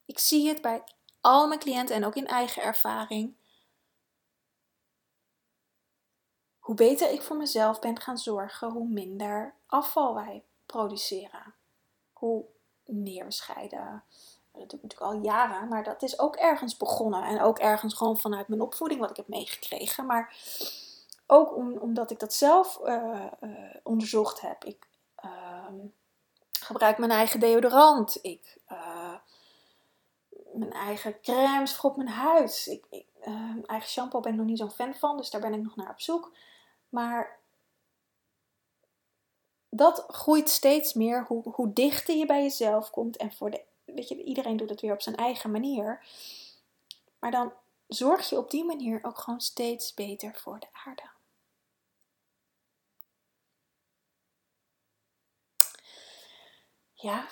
Ik 0.04 0.18
zie 0.18 0.48
het 0.48 0.62
bij 0.62 0.82
al 1.20 1.46
mijn 1.46 1.60
cliënten 1.60 1.96
en 1.96 2.04
ook 2.04 2.16
in 2.16 2.26
eigen 2.26 2.62
ervaring. 2.62 3.36
Hoe 6.62 6.74
beter 6.74 7.10
ik 7.10 7.22
voor 7.22 7.36
mezelf 7.36 7.80
ben 7.80 8.00
gaan 8.00 8.18
zorgen, 8.18 8.70
hoe 8.70 8.88
minder 8.88 9.54
afval 9.66 10.14
wij 10.14 10.44
produceren. 10.66 11.54
Hoe 12.12 12.44
meer 12.84 13.24
we 13.24 13.30
scheiden. 13.30 14.04
Dat 14.52 14.70
doe 14.70 14.78
ik 14.78 14.82
natuurlijk 14.82 15.12
al 15.12 15.20
jaren, 15.22 15.68
maar 15.68 15.84
dat 15.84 16.02
is 16.02 16.18
ook 16.18 16.36
ergens 16.36 16.76
begonnen. 16.76 17.22
En 17.22 17.40
ook 17.40 17.58
ergens 17.58 17.94
gewoon 17.94 18.18
vanuit 18.18 18.48
mijn 18.48 18.60
opvoeding 18.60 19.00
wat 19.00 19.10
ik 19.10 19.16
heb 19.16 19.28
meegekregen. 19.28 20.06
Maar 20.06 20.36
ook 21.26 21.56
om, 21.56 21.76
omdat 21.76 22.10
ik 22.10 22.18
dat 22.18 22.32
zelf 22.32 22.80
uh, 22.84 23.26
uh, 23.40 23.50
onderzocht 23.82 24.40
heb. 24.40 24.64
Ik 24.64 24.86
uh, 25.24 25.66
gebruik 26.60 26.98
mijn 26.98 27.10
eigen 27.10 27.40
deodorant. 27.40 28.18
Ik, 28.22 28.58
uh, 28.72 29.14
mijn 30.52 30.72
eigen 30.72 31.20
crèmes 31.20 31.74
voor 31.74 31.90
op 31.90 31.96
mijn 31.96 32.08
huid. 32.08 32.66
Ik, 32.70 32.86
ik 32.90 33.06
eigen 33.66 33.88
shampoo 33.90 34.20
ben 34.20 34.32
ik 34.32 34.38
nog 34.38 34.46
niet 34.46 34.58
zo'n 34.58 34.70
fan 34.70 34.94
van, 34.94 35.16
dus 35.16 35.30
daar 35.30 35.40
ben 35.40 35.54
ik 35.54 35.62
nog 35.62 35.76
naar 35.76 35.90
op 35.90 36.00
zoek. 36.00 36.32
Maar 36.92 37.40
dat 39.68 40.04
groeit 40.08 40.48
steeds 40.48 40.92
meer 40.92 41.24
hoe, 41.26 41.42
hoe 41.50 41.72
dichter 41.72 42.16
je 42.16 42.26
bij 42.26 42.42
jezelf 42.42 42.90
komt. 42.90 43.16
En 43.16 43.32
voor 43.32 43.50
de, 43.50 43.64
weet 43.84 44.08
je, 44.08 44.22
iedereen 44.22 44.56
doet 44.56 44.70
het 44.70 44.80
weer 44.80 44.92
op 44.92 45.02
zijn 45.02 45.16
eigen 45.16 45.50
manier. 45.50 46.06
Maar 47.18 47.30
dan 47.30 47.52
zorg 47.86 48.28
je 48.28 48.36
op 48.36 48.50
die 48.50 48.64
manier 48.64 48.98
ook 49.02 49.18
gewoon 49.18 49.40
steeds 49.40 49.94
beter 49.94 50.34
voor 50.34 50.60
de 50.60 50.66
aarde. 50.72 51.10
Ja. 56.94 57.26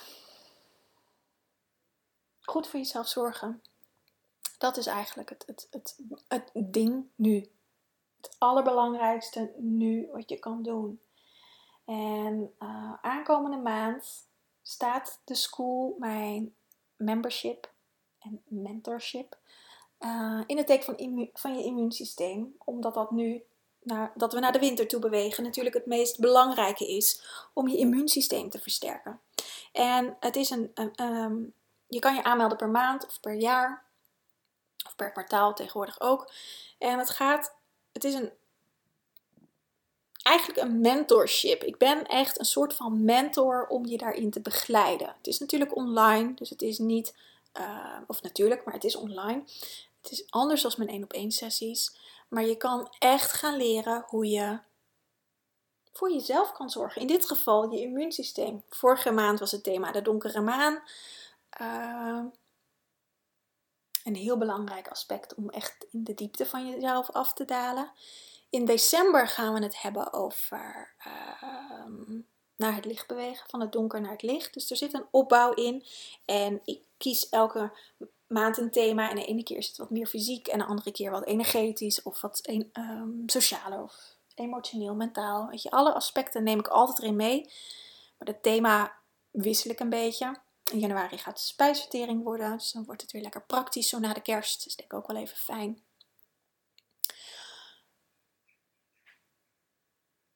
Goed 2.40 2.66
voor 2.66 2.78
jezelf 2.78 3.08
zorgen. 3.08 3.62
Dat 4.58 4.76
is 4.76 4.86
eigenlijk 4.86 5.28
het, 5.28 5.46
het, 5.46 5.68
het, 5.70 5.98
het 6.28 6.50
ding 6.54 7.10
nu. 7.14 7.50
Het 8.20 8.36
allerbelangrijkste 8.38 9.52
nu 9.56 10.08
wat 10.12 10.28
je 10.28 10.38
kan 10.38 10.62
doen. 10.62 11.00
En 11.84 12.54
uh, 12.58 12.92
aankomende 13.00 13.56
maand 13.56 14.28
staat 14.62 15.20
de 15.24 15.34
school 15.34 15.96
mijn 15.98 16.54
membership 16.96 17.72
en 18.18 18.42
mentorship 18.44 19.38
uh, 20.00 20.40
in 20.46 20.56
het 20.56 20.66
teken 20.66 20.84
van, 20.84 21.30
van 21.32 21.58
je 21.58 21.64
immuunsysteem. 21.64 22.54
Omdat 22.64 22.94
dat 22.94 23.10
nu 23.10 23.42
naar, 23.82 24.12
dat 24.14 24.32
we 24.32 24.40
naar 24.40 24.52
de 24.52 24.58
winter 24.58 24.88
toe 24.88 25.00
bewegen, 25.00 25.44
natuurlijk 25.44 25.74
het 25.74 25.86
meest 25.86 26.20
belangrijke 26.20 26.88
is 26.88 27.24
om 27.52 27.68
je 27.68 27.76
immuunsysteem 27.76 28.50
te 28.50 28.58
versterken. 28.58 29.20
En 29.72 30.16
het 30.20 30.36
is 30.36 30.50
een, 30.50 30.72
um, 31.02 31.54
je 31.86 31.98
kan 31.98 32.14
je 32.14 32.22
aanmelden 32.22 32.56
per 32.56 32.68
maand 32.68 33.06
of 33.06 33.20
per 33.20 33.34
jaar, 33.34 33.84
of 34.86 34.96
per 34.96 35.12
kwartaal 35.12 35.54
tegenwoordig 35.54 36.00
ook. 36.00 36.32
En 36.78 36.98
het 36.98 37.10
gaat, 37.10 37.54
het 37.92 38.04
is 38.04 38.14
een, 38.14 38.30
eigenlijk 40.22 40.60
een 40.60 40.80
mentorship. 40.80 41.62
Ik 41.62 41.78
ben 41.78 42.06
echt 42.06 42.38
een 42.38 42.44
soort 42.44 42.74
van 42.74 43.04
mentor 43.04 43.66
om 43.66 43.86
je 43.86 43.98
daarin 43.98 44.30
te 44.30 44.40
begeleiden. 44.40 45.14
Het 45.16 45.26
is 45.26 45.38
natuurlijk 45.38 45.76
online, 45.76 46.34
dus 46.34 46.50
het 46.50 46.62
is 46.62 46.78
niet, 46.78 47.14
uh, 47.58 47.96
of 48.06 48.22
natuurlijk, 48.22 48.64
maar 48.64 48.74
het 48.74 48.84
is 48.84 48.96
online. 48.96 49.42
Het 50.02 50.10
is 50.10 50.24
anders 50.30 50.62
dan 50.62 50.72
mijn 50.76 50.88
één 50.88 51.02
op 51.02 51.12
één 51.12 51.30
sessies. 51.30 51.96
Maar 52.28 52.44
je 52.44 52.56
kan 52.56 52.94
echt 52.98 53.32
gaan 53.32 53.56
leren 53.56 54.04
hoe 54.06 54.26
je 54.26 54.58
voor 55.92 56.12
jezelf 56.12 56.52
kan 56.52 56.70
zorgen. 56.70 57.00
In 57.00 57.06
dit 57.06 57.26
geval 57.26 57.70
je 57.70 57.80
immuunsysteem. 57.80 58.62
Vorige 58.68 59.10
maand 59.10 59.38
was 59.38 59.50
het 59.50 59.62
thema 59.62 59.92
de 59.92 60.02
donkere 60.02 60.40
maan. 60.40 60.82
Uh, 61.60 62.24
een 64.04 64.14
heel 64.14 64.38
belangrijk 64.38 64.88
aspect 64.88 65.34
om 65.34 65.50
echt 65.50 65.86
in 65.90 66.04
de 66.04 66.14
diepte 66.14 66.46
van 66.46 66.70
jezelf 66.70 67.10
af 67.10 67.32
te 67.32 67.44
dalen. 67.44 67.90
In 68.50 68.64
december 68.64 69.28
gaan 69.28 69.54
we 69.54 69.62
het 69.62 69.82
hebben 69.82 70.12
over 70.12 70.94
uh, 71.06 72.20
naar 72.56 72.74
het 72.74 72.84
licht 72.84 73.06
bewegen, 73.06 73.48
van 73.48 73.60
het 73.60 73.72
donker 73.72 74.00
naar 74.00 74.10
het 74.10 74.22
licht. 74.22 74.54
Dus 74.54 74.70
er 74.70 74.76
zit 74.76 74.94
een 74.94 75.06
opbouw 75.10 75.52
in. 75.52 75.84
En 76.24 76.60
ik 76.64 76.82
kies 76.96 77.28
elke 77.28 77.72
maand 78.26 78.58
een 78.58 78.70
thema. 78.70 79.10
En 79.10 79.16
de 79.16 79.24
ene 79.24 79.42
keer 79.42 79.56
is 79.56 79.68
het 79.68 79.76
wat 79.76 79.90
meer 79.90 80.06
fysiek 80.06 80.46
en 80.46 80.58
de 80.58 80.64
andere 80.64 80.92
keer 80.92 81.10
wat 81.10 81.24
energetisch 81.24 82.02
of 82.02 82.20
wat 82.20 82.38
een, 82.42 82.70
um, 82.72 83.22
sociaal 83.26 83.82
of 83.82 84.16
emotioneel, 84.34 84.94
mentaal. 84.94 85.48
Weet 85.48 85.62
je, 85.62 85.70
alle 85.70 85.92
aspecten 85.92 86.42
neem 86.42 86.58
ik 86.58 86.68
altijd 86.68 86.98
erin 86.98 87.16
mee. 87.16 87.52
Maar 88.18 88.28
het 88.28 88.42
thema 88.42 88.96
wissel 89.30 89.70
ik 89.70 89.80
een 89.80 89.90
beetje. 89.90 90.36
In 90.70 90.78
januari 90.78 91.18
gaat 91.18 91.40
spijsvertering 91.40 92.22
worden. 92.22 92.56
Dus 92.56 92.72
dan 92.72 92.84
wordt 92.84 93.02
het 93.02 93.12
weer 93.12 93.22
lekker 93.22 93.42
praktisch 93.42 93.88
zo 93.88 93.98
na 93.98 94.12
de 94.12 94.22
kerst. 94.22 94.64
Dus 94.64 94.76
denk 94.76 94.92
ik 94.92 94.98
ook 94.98 95.06
wel 95.06 95.16
even 95.16 95.36
fijn. 95.36 95.82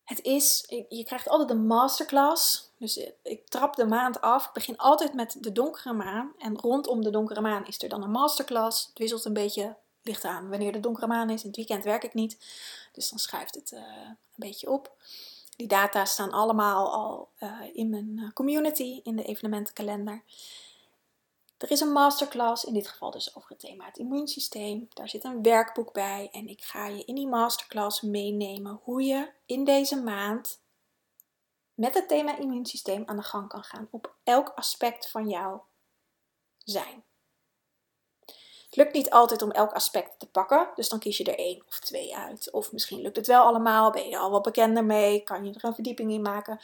Het 0.05 0.23
is, 0.23 0.65
je 0.89 1.05
krijgt 1.05 1.29
altijd 1.29 1.51
een 1.51 1.67
masterclass. 1.67 2.71
Dus 2.79 3.11
ik 3.23 3.49
trap 3.49 3.77
de 3.77 3.87
maand 3.87 4.21
af. 4.21 4.47
Ik 4.47 4.53
begin 4.53 4.79
altijd 4.79 5.15
met 5.15 5.37
de 5.41 5.53
donkere 5.53 5.93
maan. 5.93 6.33
En 6.39 6.59
rondom 6.59 7.03
de 7.03 7.11
donkere 7.11 7.41
maan 7.41 7.67
is 7.67 7.83
er 7.83 7.89
dan 7.89 8.03
een 8.03 8.11
masterclass. 8.11 8.87
Het 8.87 8.99
wisselt 8.99 9.25
een 9.25 9.33
beetje, 9.33 9.77
ligt 10.03 10.25
aan 10.25 10.49
wanneer 10.49 10.73
de 10.73 10.81
donkere 10.81 11.07
maan 11.07 11.31
is. 11.31 11.41
In 11.41 11.47
het 11.47 11.57
weekend 11.57 11.85
werk 11.85 12.05
ik 12.05 12.15
niet. 12.15 12.39
Dus 12.93 13.09
dan 13.09 13.19
schuift 13.19 13.55
het 13.55 13.73
uh, 13.73 13.81
een 13.81 14.17
beetje 14.37 14.71
op. 14.71 14.97
Die 15.57 15.67
data 15.67 16.05
staan 16.05 16.31
allemaal 16.31 16.93
al 16.93 17.31
uh, 17.41 17.61
in 17.73 17.91
mijn 17.91 18.19
eh, 18.19 18.33
community, 18.33 19.01
in 19.03 19.17
de 19.17 19.25
evenementenkalender. 19.25 20.23
Er 21.59 21.71
is 21.71 21.81
een 21.81 21.93
masterclass, 21.93 22.65
in 22.65 22.75
dit 22.75 22.89
geval 22.89 23.11
dus 23.11 23.37
over 23.37 23.51
het 23.51 23.59
thema 23.59 23.85
het 23.85 23.99
immuunsysteem. 23.99 24.87
Daar 24.89 25.09
zit 25.09 25.25
een 25.25 25.43
werkboek 25.43 25.93
bij 25.93 26.29
en 26.33 26.49
ik 26.49 26.63
ga 26.63 26.87
je 26.87 27.05
in 27.05 27.15
die 27.15 27.29
masterclass 27.29 28.01
meenemen 28.01 28.81
hoe 28.83 29.03
je 29.03 29.33
in 29.47 29.65
deze 29.65 30.03
maand 30.03 30.61
met 31.75 31.95
het 31.95 32.09
thema 32.09 32.39
immuunsysteem 32.39 33.03
aan 33.07 33.17
de 33.17 33.23
gang 33.23 33.49
kan 33.49 33.63
gaan 33.63 33.89
op 33.91 34.15
elk 34.25 34.49
aspect 34.49 35.11
van 35.11 35.29
jouw 35.29 35.67
zijn. 36.59 37.05
Het 38.75 38.83
lukt 38.83 38.95
niet 38.95 39.11
altijd 39.11 39.43
om 39.43 39.51
elk 39.51 39.73
aspect 39.73 40.19
te 40.19 40.27
pakken, 40.27 40.69
dus 40.75 40.89
dan 40.89 40.99
kies 40.99 41.17
je 41.17 41.25
er 41.25 41.39
één 41.39 41.63
of 41.69 41.79
twee 41.79 42.17
uit. 42.17 42.51
Of 42.51 42.73
misschien 42.73 43.01
lukt 43.01 43.17
het 43.17 43.27
wel 43.27 43.43
allemaal, 43.43 43.91
ben 43.91 44.09
je 44.09 44.15
er 44.15 44.21
al 44.21 44.31
wat 44.31 44.43
bekender 44.43 44.85
mee, 44.85 45.23
kan 45.23 45.45
je 45.45 45.55
er 45.55 45.65
een 45.65 45.75
verdieping 45.75 46.13
in 46.13 46.23
maken. 46.23 46.61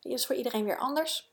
Die 0.00 0.12
is 0.12 0.26
voor 0.26 0.34
iedereen 0.34 0.64
weer 0.64 0.78
anders. 0.78 1.30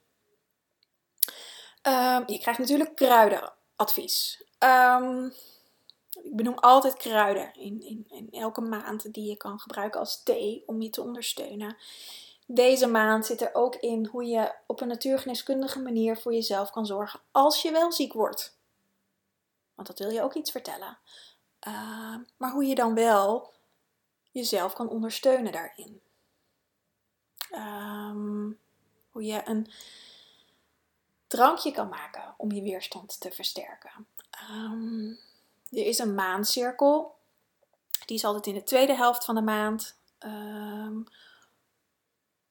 Um, 1.87 2.23
je 2.25 2.39
krijgt 2.39 2.59
natuurlijk 2.59 2.95
kruidenadvies. 2.95 4.43
Um, 4.59 5.33
ik 6.23 6.35
benoem 6.35 6.57
altijd 6.57 6.97
kruiden 6.97 7.53
in, 7.53 7.81
in, 7.81 8.05
in 8.09 8.27
elke 8.31 8.61
maand 8.61 9.13
die 9.13 9.29
je 9.29 9.37
kan 9.37 9.59
gebruiken 9.59 9.99
als 9.99 10.23
thee 10.23 10.63
om 10.65 10.81
je 10.81 10.89
te 10.89 11.01
ondersteunen. 11.01 11.77
Deze 12.47 12.87
maand 12.87 13.25
zit 13.25 13.41
er 13.41 13.49
ook 13.53 13.75
in 13.75 14.05
hoe 14.05 14.25
je 14.25 14.53
op 14.67 14.81
een 14.81 14.87
natuurgeneeskundige 14.87 15.79
manier 15.79 16.17
voor 16.17 16.33
jezelf 16.33 16.69
kan 16.69 16.85
zorgen 16.85 17.19
als 17.31 17.61
je 17.61 17.71
wel 17.71 17.91
ziek 17.91 18.13
wordt. 18.13 18.54
Want 19.75 19.87
dat 19.87 19.99
wil 19.99 20.09
je 20.09 20.21
ook 20.21 20.33
iets 20.33 20.51
vertellen. 20.51 20.97
Uh, 21.67 22.15
maar 22.37 22.51
hoe 22.51 22.65
je 22.65 22.75
dan 22.75 22.93
wel 22.93 23.53
jezelf 24.31 24.73
kan 24.73 24.89
ondersteunen 24.89 25.51
daarin. 25.51 26.01
Um, 27.51 28.59
hoe 29.09 29.23
je 29.23 29.41
een 29.45 29.71
drankje 31.27 31.71
kan 31.71 31.89
maken 31.89 32.33
om 32.37 32.51
je 32.51 32.61
weerstand 32.61 33.19
te 33.19 33.31
versterken. 33.31 34.07
Um, 34.51 35.19
er 35.69 35.85
is 35.85 35.99
een 35.99 36.15
maancirkel. 36.15 37.15
Die 38.05 38.17
is 38.17 38.25
altijd 38.25 38.47
in 38.47 38.53
de 38.53 38.63
tweede 38.63 38.95
helft 38.95 39.25
van 39.25 39.35
de 39.35 39.41
maand. 39.41 39.97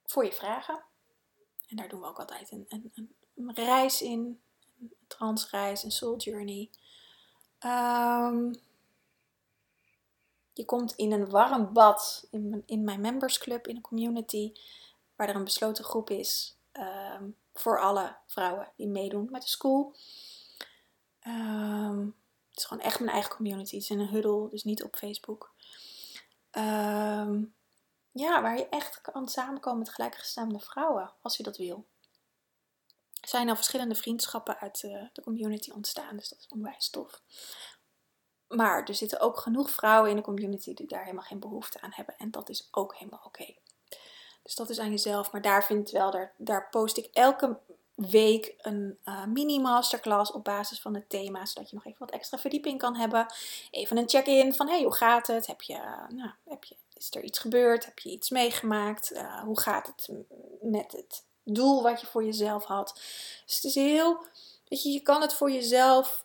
Voor 0.07 0.25
je 0.25 0.33
vragen. 0.33 0.83
En 1.69 1.77
daar 1.77 1.89
doen 1.89 2.01
we 2.01 2.07
ook 2.07 2.19
altijd 2.19 2.53
een, 2.53 2.67
een, 2.69 3.15
een 3.35 3.55
reis 3.55 4.03
in. 4.03 4.41
Een 4.81 4.97
transreis, 5.07 5.83
een 5.83 5.91
soul 5.91 6.17
journey. 6.17 6.71
Um, 7.65 8.55
je 10.53 10.65
komt 10.65 10.93
in 10.93 11.13
een 11.13 11.31
warm 11.31 11.73
bad 11.73 12.27
in 12.31 12.63
in 12.67 12.85
mijn 12.85 13.01
members 13.01 13.39
club, 13.39 13.67
in 13.67 13.77
een 13.77 13.83
community, 13.83 14.53
waar 15.17 15.29
er 15.29 15.37
een 15.37 15.45
besloten 15.45 15.85
groep 15.85 16.11
is 16.11 16.57
um, 16.73 17.37
voor 17.55 17.81
alle 17.81 18.17
vrouwen 18.27 18.73
die 18.77 18.89
meedoen 18.89 19.29
met 19.31 19.43
de 19.43 19.49
school. 19.49 19.95
Um, 21.27 22.17
het 22.49 22.59
is 22.59 22.65
gewoon 22.65 22.83
echt 22.83 22.99
mijn 22.99 23.13
eigen 23.13 23.37
community. 23.37 23.75
Het 23.75 23.85
is 23.85 23.91
in 23.91 24.01
een 24.01 24.09
huddle, 24.09 24.49
dus 24.51 24.65
niet 24.65 24.83
op 24.83 24.97
Facebook. 24.97 25.53
Ja, 28.13 28.43
waar 28.43 28.57
je 28.57 28.69
echt 28.69 29.01
kan 29.01 29.29
samenkomen 29.29 29.79
met 29.79 29.89
gelijkgestemde 29.89 30.59
vrouwen, 30.61 31.13
als 31.23 31.37
je 31.37 31.43
dat 31.43 31.57
wil. 31.57 31.87
Zijn 33.25 33.49
al 33.49 33.57
verschillende 33.57 33.95
vriendschappen 33.95 34.59
uit 34.59 34.83
uh, 34.83 35.03
de 35.13 35.23
community 35.23 35.71
ontstaan, 35.71 36.17
dus 36.17 36.29
dat 36.29 36.39
is 36.39 36.49
onwijs 36.49 36.91
tof. 36.91 37.21
Maar 38.49 38.85
er 38.85 38.95
zitten 38.95 39.21
ook 39.21 39.39
genoeg 39.39 39.71
vrouwen 39.71 40.11
in 40.11 40.17
de 40.17 40.23
community 40.23 40.75
die 40.75 40.87
daar 40.87 41.03
helemaal 41.03 41.25
geen 41.25 41.41
behoefte 41.41 41.81
aan 41.81 41.93
hebben. 41.95 42.15
En 42.19 42.31
dat 42.31 42.49
is 42.49 42.69
ook 42.71 42.95
helemaal 42.95 43.23
oké. 43.25 43.55
Dus 44.43 44.55
dat 44.55 44.71
is 44.71 44.79
aan 44.79 44.91
jezelf. 44.91 45.33
Maar 45.33 45.43
daar 45.43 45.65
vind 45.65 45.91
wel, 45.91 46.11
daar, 46.11 46.33
daar 46.37 46.69
post 46.71 46.97
ik 46.97 47.09
elke 47.13 47.59
week 47.95 48.55
een 48.59 48.99
uh, 49.05 49.25
mini 49.25 49.61
masterclass 49.61 50.33
op 50.33 50.45
basis 50.45 50.81
van 50.81 50.95
het 50.95 51.09
thema, 51.09 51.47
zodat 51.47 51.71
je 51.71 51.77
nog 51.77 51.85
even 51.85 51.99
wat 51.99 52.11
extra 52.11 52.39
verdieping 52.39 52.79
kan 52.79 52.97
hebben. 52.97 53.27
Even 53.71 53.97
een 53.97 54.09
check-in 54.09 54.55
van 54.55 54.69
hey, 54.69 54.83
hoe 54.83 54.95
gaat 54.95 55.27
het? 55.27 55.47
Heb 55.47 55.63
je, 55.63 55.79
nou, 56.09 56.31
heb 56.45 56.65
je, 56.65 56.77
is 56.93 57.15
er 57.15 57.23
iets 57.23 57.39
gebeurd? 57.39 57.85
Heb 57.85 57.99
je 57.99 58.11
iets 58.11 58.31
meegemaakt? 58.31 59.13
Uh, 59.13 59.43
hoe 59.43 59.61
gaat 59.61 59.87
het 59.87 60.09
met 60.61 60.93
het 60.93 61.25
doel 61.45 61.83
wat 61.83 62.01
je 62.01 62.07
voor 62.07 62.25
jezelf 62.25 62.65
had? 62.65 62.93
Dus 63.45 63.55
het 63.55 63.65
is 63.65 63.75
heel, 63.75 64.25
weet 64.69 64.83
je, 64.83 64.91
je 64.91 65.01
kan 65.01 65.21
het 65.21 65.35
voor 65.35 65.51
jezelf 65.51 66.25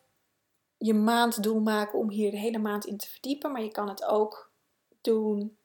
je 0.77 0.93
maanddoel 0.93 1.59
maken 1.59 1.99
om 1.99 2.09
hier 2.09 2.31
de 2.31 2.37
hele 2.37 2.57
maand 2.57 2.85
in 2.85 2.97
te 2.97 3.09
verdiepen, 3.09 3.51
maar 3.51 3.61
je 3.61 3.71
kan 3.71 3.89
het 3.89 4.03
ook 4.03 4.51
doen 5.01 5.57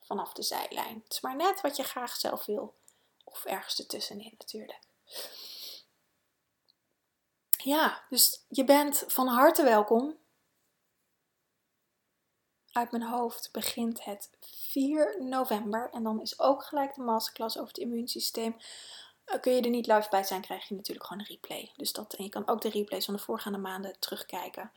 vanaf 0.00 0.32
de 0.32 0.42
zijlijn. 0.42 1.00
Het 1.04 1.12
is 1.12 1.20
maar 1.20 1.36
net 1.36 1.60
wat 1.60 1.76
je 1.76 1.82
graag 1.82 2.16
zelf 2.16 2.46
wil. 2.46 2.74
Of 3.24 3.44
ergens 3.44 3.78
ertussenin 3.78 4.34
natuurlijk. 4.38 4.78
Ja, 7.50 8.04
dus 8.08 8.44
je 8.48 8.64
bent 8.64 9.04
van 9.06 9.26
harte 9.26 9.62
welkom. 9.62 10.16
Uit 12.72 12.90
mijn 12.90 13.02
hoofd 13.02 13.48
begint 13.52 14.04
het 14.04 14.30
4 14.40 15.16
november. 15.18 15.90
En 15.92 16.02
dan 16.02 16.20
is 16.20 16.40
ook 16.40 16.64
gelijk 16.64 16.94
de 16.94 17.02
masterclass 17.02 17.56
over 17.56 17.68
het 17.68 17.78
immuunsysteem. 17.78 18.56
Eh, 19.24 19.40
kun 19.40 19.52
je 19.52 19.60
er 19.60 19.70
niet 19.70 19.86
live 19.86 20.08
bij 20.10 20.24
zijn, 20.24 20.40
krijg 20.40 20.68
je 20.68 20.74
natuurlijk 20.74 21.06
gewoon 21.06 21.22
een 21.22 21.28
replay. 21.28 21.72
Dus 21.76 21.92
dat, 21.92 22.12
en 22.14 22.24
je 22.24 22.30
kan 22.30 22.48
ook 22.48 22.60
de 22.60 22.68
replays 22.68 23.04
van 23.04 23.14
de 23.14 23.20
voorgaande 23.20 23.58
maanden 23.58 23.98
terugkijken. 23.98 24.70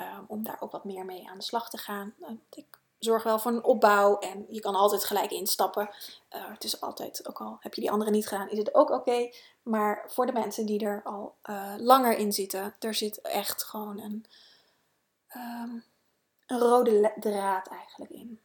Um, 0.00 0.24
om 0.26 0.42
daar 0.42 0.56
ook 0.60 0.72
wat 0.72 0.84
meer 0.84 1.04
mee 1.04 1.28
aan 1.28 1.38
de 1.38 1.44
slag 1.44 1.70
te 1.70 1.78
gaan. 1.78 2.14
Uh, 2.20 2.28
ik 2.50 2.78
zorg 2.98 3.22
wel 3.22 3.38
voor 3.38 3.52
een 3.52 3.64
opbouw 3.64 4.18
en 4.18 4.46
je 4.48 4.60
kan 4.60 4.74
altijd 4.74 5.04
gelijk 5.04 5.30
instappen. 5.30 5.90
Uh, 6.30 6.48
het 6.48 6.64
is 6.64 6.80
altijd, 6.80 7.28
ook 7.28 7.40
al 7.40 7.56
heb 7.60 7.74
je 7.74 7.80
die 7.80 7.90
andere 7.90 8.10
niet 8.10 8.28
gedaan, 8.28 8.50
is 8.50 8.58
het 8.58 8.74
ook 8.74 8.90
oké. 8.90 9.30
Maar 9.62 10.04
voor 10.06 10.26
de 10.26 10.32
mensen 10.32 10.66
die 10.66 10.84
er 10.84 11.02
al 11.02 11.34
langer 11.78 12.16
in 12.16 12.32
zitten, 12.32 12.74
er 12.78 12.94
zit 12.94 13.20
echt 13.20 13.64
gewoon 13.64 14.00
een, 14.00 14.24
um, 15.36 15.84
een 16.52 16.58
rode 16.58 17.12
draad 17.20 17.66
eigenlijk 17.66 18.10
in. 18.10 18.40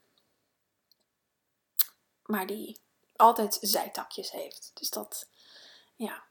Maar 2.26 2.48
die 2.48 2.80
altijd 3.15 3.58
zijtakjes 3.62 4.32
heeft. 4.32 4.72
Dus 4.74 4.89
dat, 4.89 5.30
ja, 5.96 6.24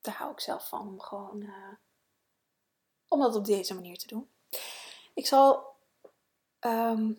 daar 0.00 0.14
hou 0.14 0.32
ik 0.32 0.40
zelf 0.40 0.68
van 0.68 0.88
om 0.88 1.00
gewoon, 1.00 1.42
uh, 1.42 1.74
om 3.08 3.20
dat 3.20 3.34
op 3.34 3.44
deze 3.44 3.74
manier 3.74 3.98
te 3.98 4.06
doen. 4.06 4.30
Ik 5.14 5.26
zal 5.26 5.76
Ehm, 6.66 7.12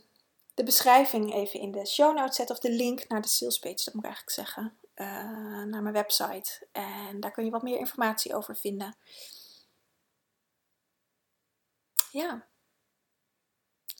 de 0.54 0.64
beschrijving 0.64 1.34
even 1.34 1.60
in 1.60 1.72
de 1.72 1.86
show 1.86 2.16
notes 2.16 2.36
zetten. 2.36 2.56
Of 2.56 2.62
de 2.62 2.72
link 2.72 3.08
naar 3.08 3.22
de 3.22 3.28
sales 3.28 3.60
page, 3.60 3.84
dat 3.84 3.94
moet 3.94 4.04
ik 4.04 4.10
eigenlijk 4.10 4.36
zeggen. 4.36 4.78
Uh, 4.96 5.64
naar 5.64 5.82
mijn 5.82 5.94
website. 5.94 6.68
En 6.72 7.20
daar 7.20 7.32
kun 7.32 7.46
je 7.46 7.52
wat 7.52 7.62
meer 7.62 7.78
informatie 7.78 8.36
over 8.36 8.56
vinden. 8.56 8.96
Ja. 12.12 12.47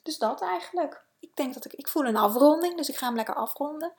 Dus 0.08 0.18
dat 0.18 0.42
eigenlijk. 0.42 1.04
Ik 1.20 1.36
denk 1.36 1.54
dat 1.54 1.66
ik, 1.66 1.74
ik 1.74 1.88
voel 1.88 2.06
een 2.06 2.16
afronding, 2.16 2.78
dus 2.78 2.90
ik 2.90 2.96
ga 2.96 3.06
hem 3.06 3.16
lekker 3.16 3.36
afronden. 3.36 3.94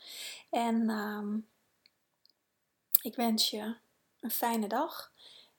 En 0.50 0.90
um, 0.90 1.48
ik 3.02 3.14
wens 3.14 3.50
je 3.50 3.76
een 4.20 4.30
fijne 4.30 4.66
dag. 4.66 5.12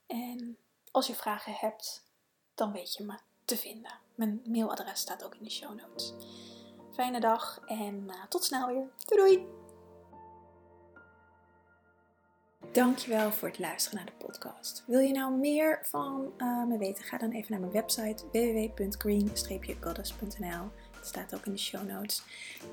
En 0.08 0.58
als 0.92 1.08
je 1.08 1.16
vragen 1.16 1.54
hebt, 1.54 2.04
dan 2.56 2.72
weet 2.72 2.94
je 2.94 3.04
me 3.04 3.18
te 3.46 3.58
vinden. 3.58 3.92
Mijn 4.16 4.42
mailadres 4.46 5.00
staat 5.00 5.24
ook 5.24 5.36
in 5.36 5.44
de 5.44 5.52
show 5.52 5.80
notes. 5.80 6.14
Fijne 6.94 7.20
dag 7.20 7.62
en 7.66 8.04
uh, 8.08 8.26
tot 8.30 8.44
snel 8.44 8.68
weer. 8.68 8.90
Doei 9.06 9.22
doei! 9.22 9.69
Dankjewel 12.72 13.32
voor 13.32 13.48
het 13.48 13.60
luisteren 13.60 13.98
naar 13.98 14.06
de 14.06 14.26
podcast. 14.26 14.84
Wil 14.88 15.00
je 15.00 15.14
nou 15.14 15.34
meer 15.34 15.80
van 15.82 16.32
uh, 16.38 16.66
me 16.66 16.78
weten? 16.78 17.04
Ga 17.04 17.18
dan 17.18 17.32
even 17.32 17.52
naar 17.52 17.60
mijn 17.60 17.72
website 17.72 18.24
www.green-goddess.nl 18.32 20.70
Het 20.96 21.08
staat 21.08 21.36
ook 21.36 21.46
in 21.46 21.52
de 21.52 21.58
show 21.58 21.88
notes. 21.88 22.24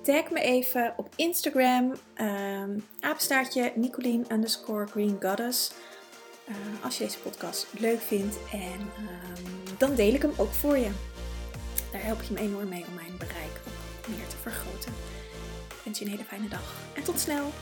Tag 0.03 0.31
me 0.31 0.40
even 0.40 0.94
op 0.96 1.09
Instagram, 1.16 1.92
um, 2.20 2.85
apenstaartje 3.01 3.72
Nicolien 3.75 4.27
underscore 4.33 4.87
Green 4.87 5.16
Goddess. 5.20 5.72
Uh, 6.49 6.57
als 6.85 6.99
je 6.99 7.05
deze 7.05 7.18
podcast 7.18 7.66
leuk 7.79 8.01
vindt 8.01 8.38
en 8.53 8.81
um, 8.81 8.88
dan 9.79 9.94
deel 9.94 10.14
ik 10.14 10.22
hem 10.22 10.33
ook 10.37 10.53
voor 10.53 10.77
je. 10.77 10.90
Daar 11.92 12.05
help 12.05 12.22
je 12.22 12.33
me 12.33 12.40
enorm 12.40 12.68
mee 12.68 12.85
om 12.88 12.94
mijn 12.94 13.16
bereik 13.18 13.61
meer 14.09 14.27
te 14.29 14.37
vergroten. 14.37 14.92
Ik 15.68 15.75
wens 15.85 15.99
je 15.99 16.05
een 16.05 16.11
hele 16.11 16.25
fijne 16.25 16.49
dag 16.49 16.75
en 16.94 17.03
tot 17.03 17.20
snel! 17.20 17.53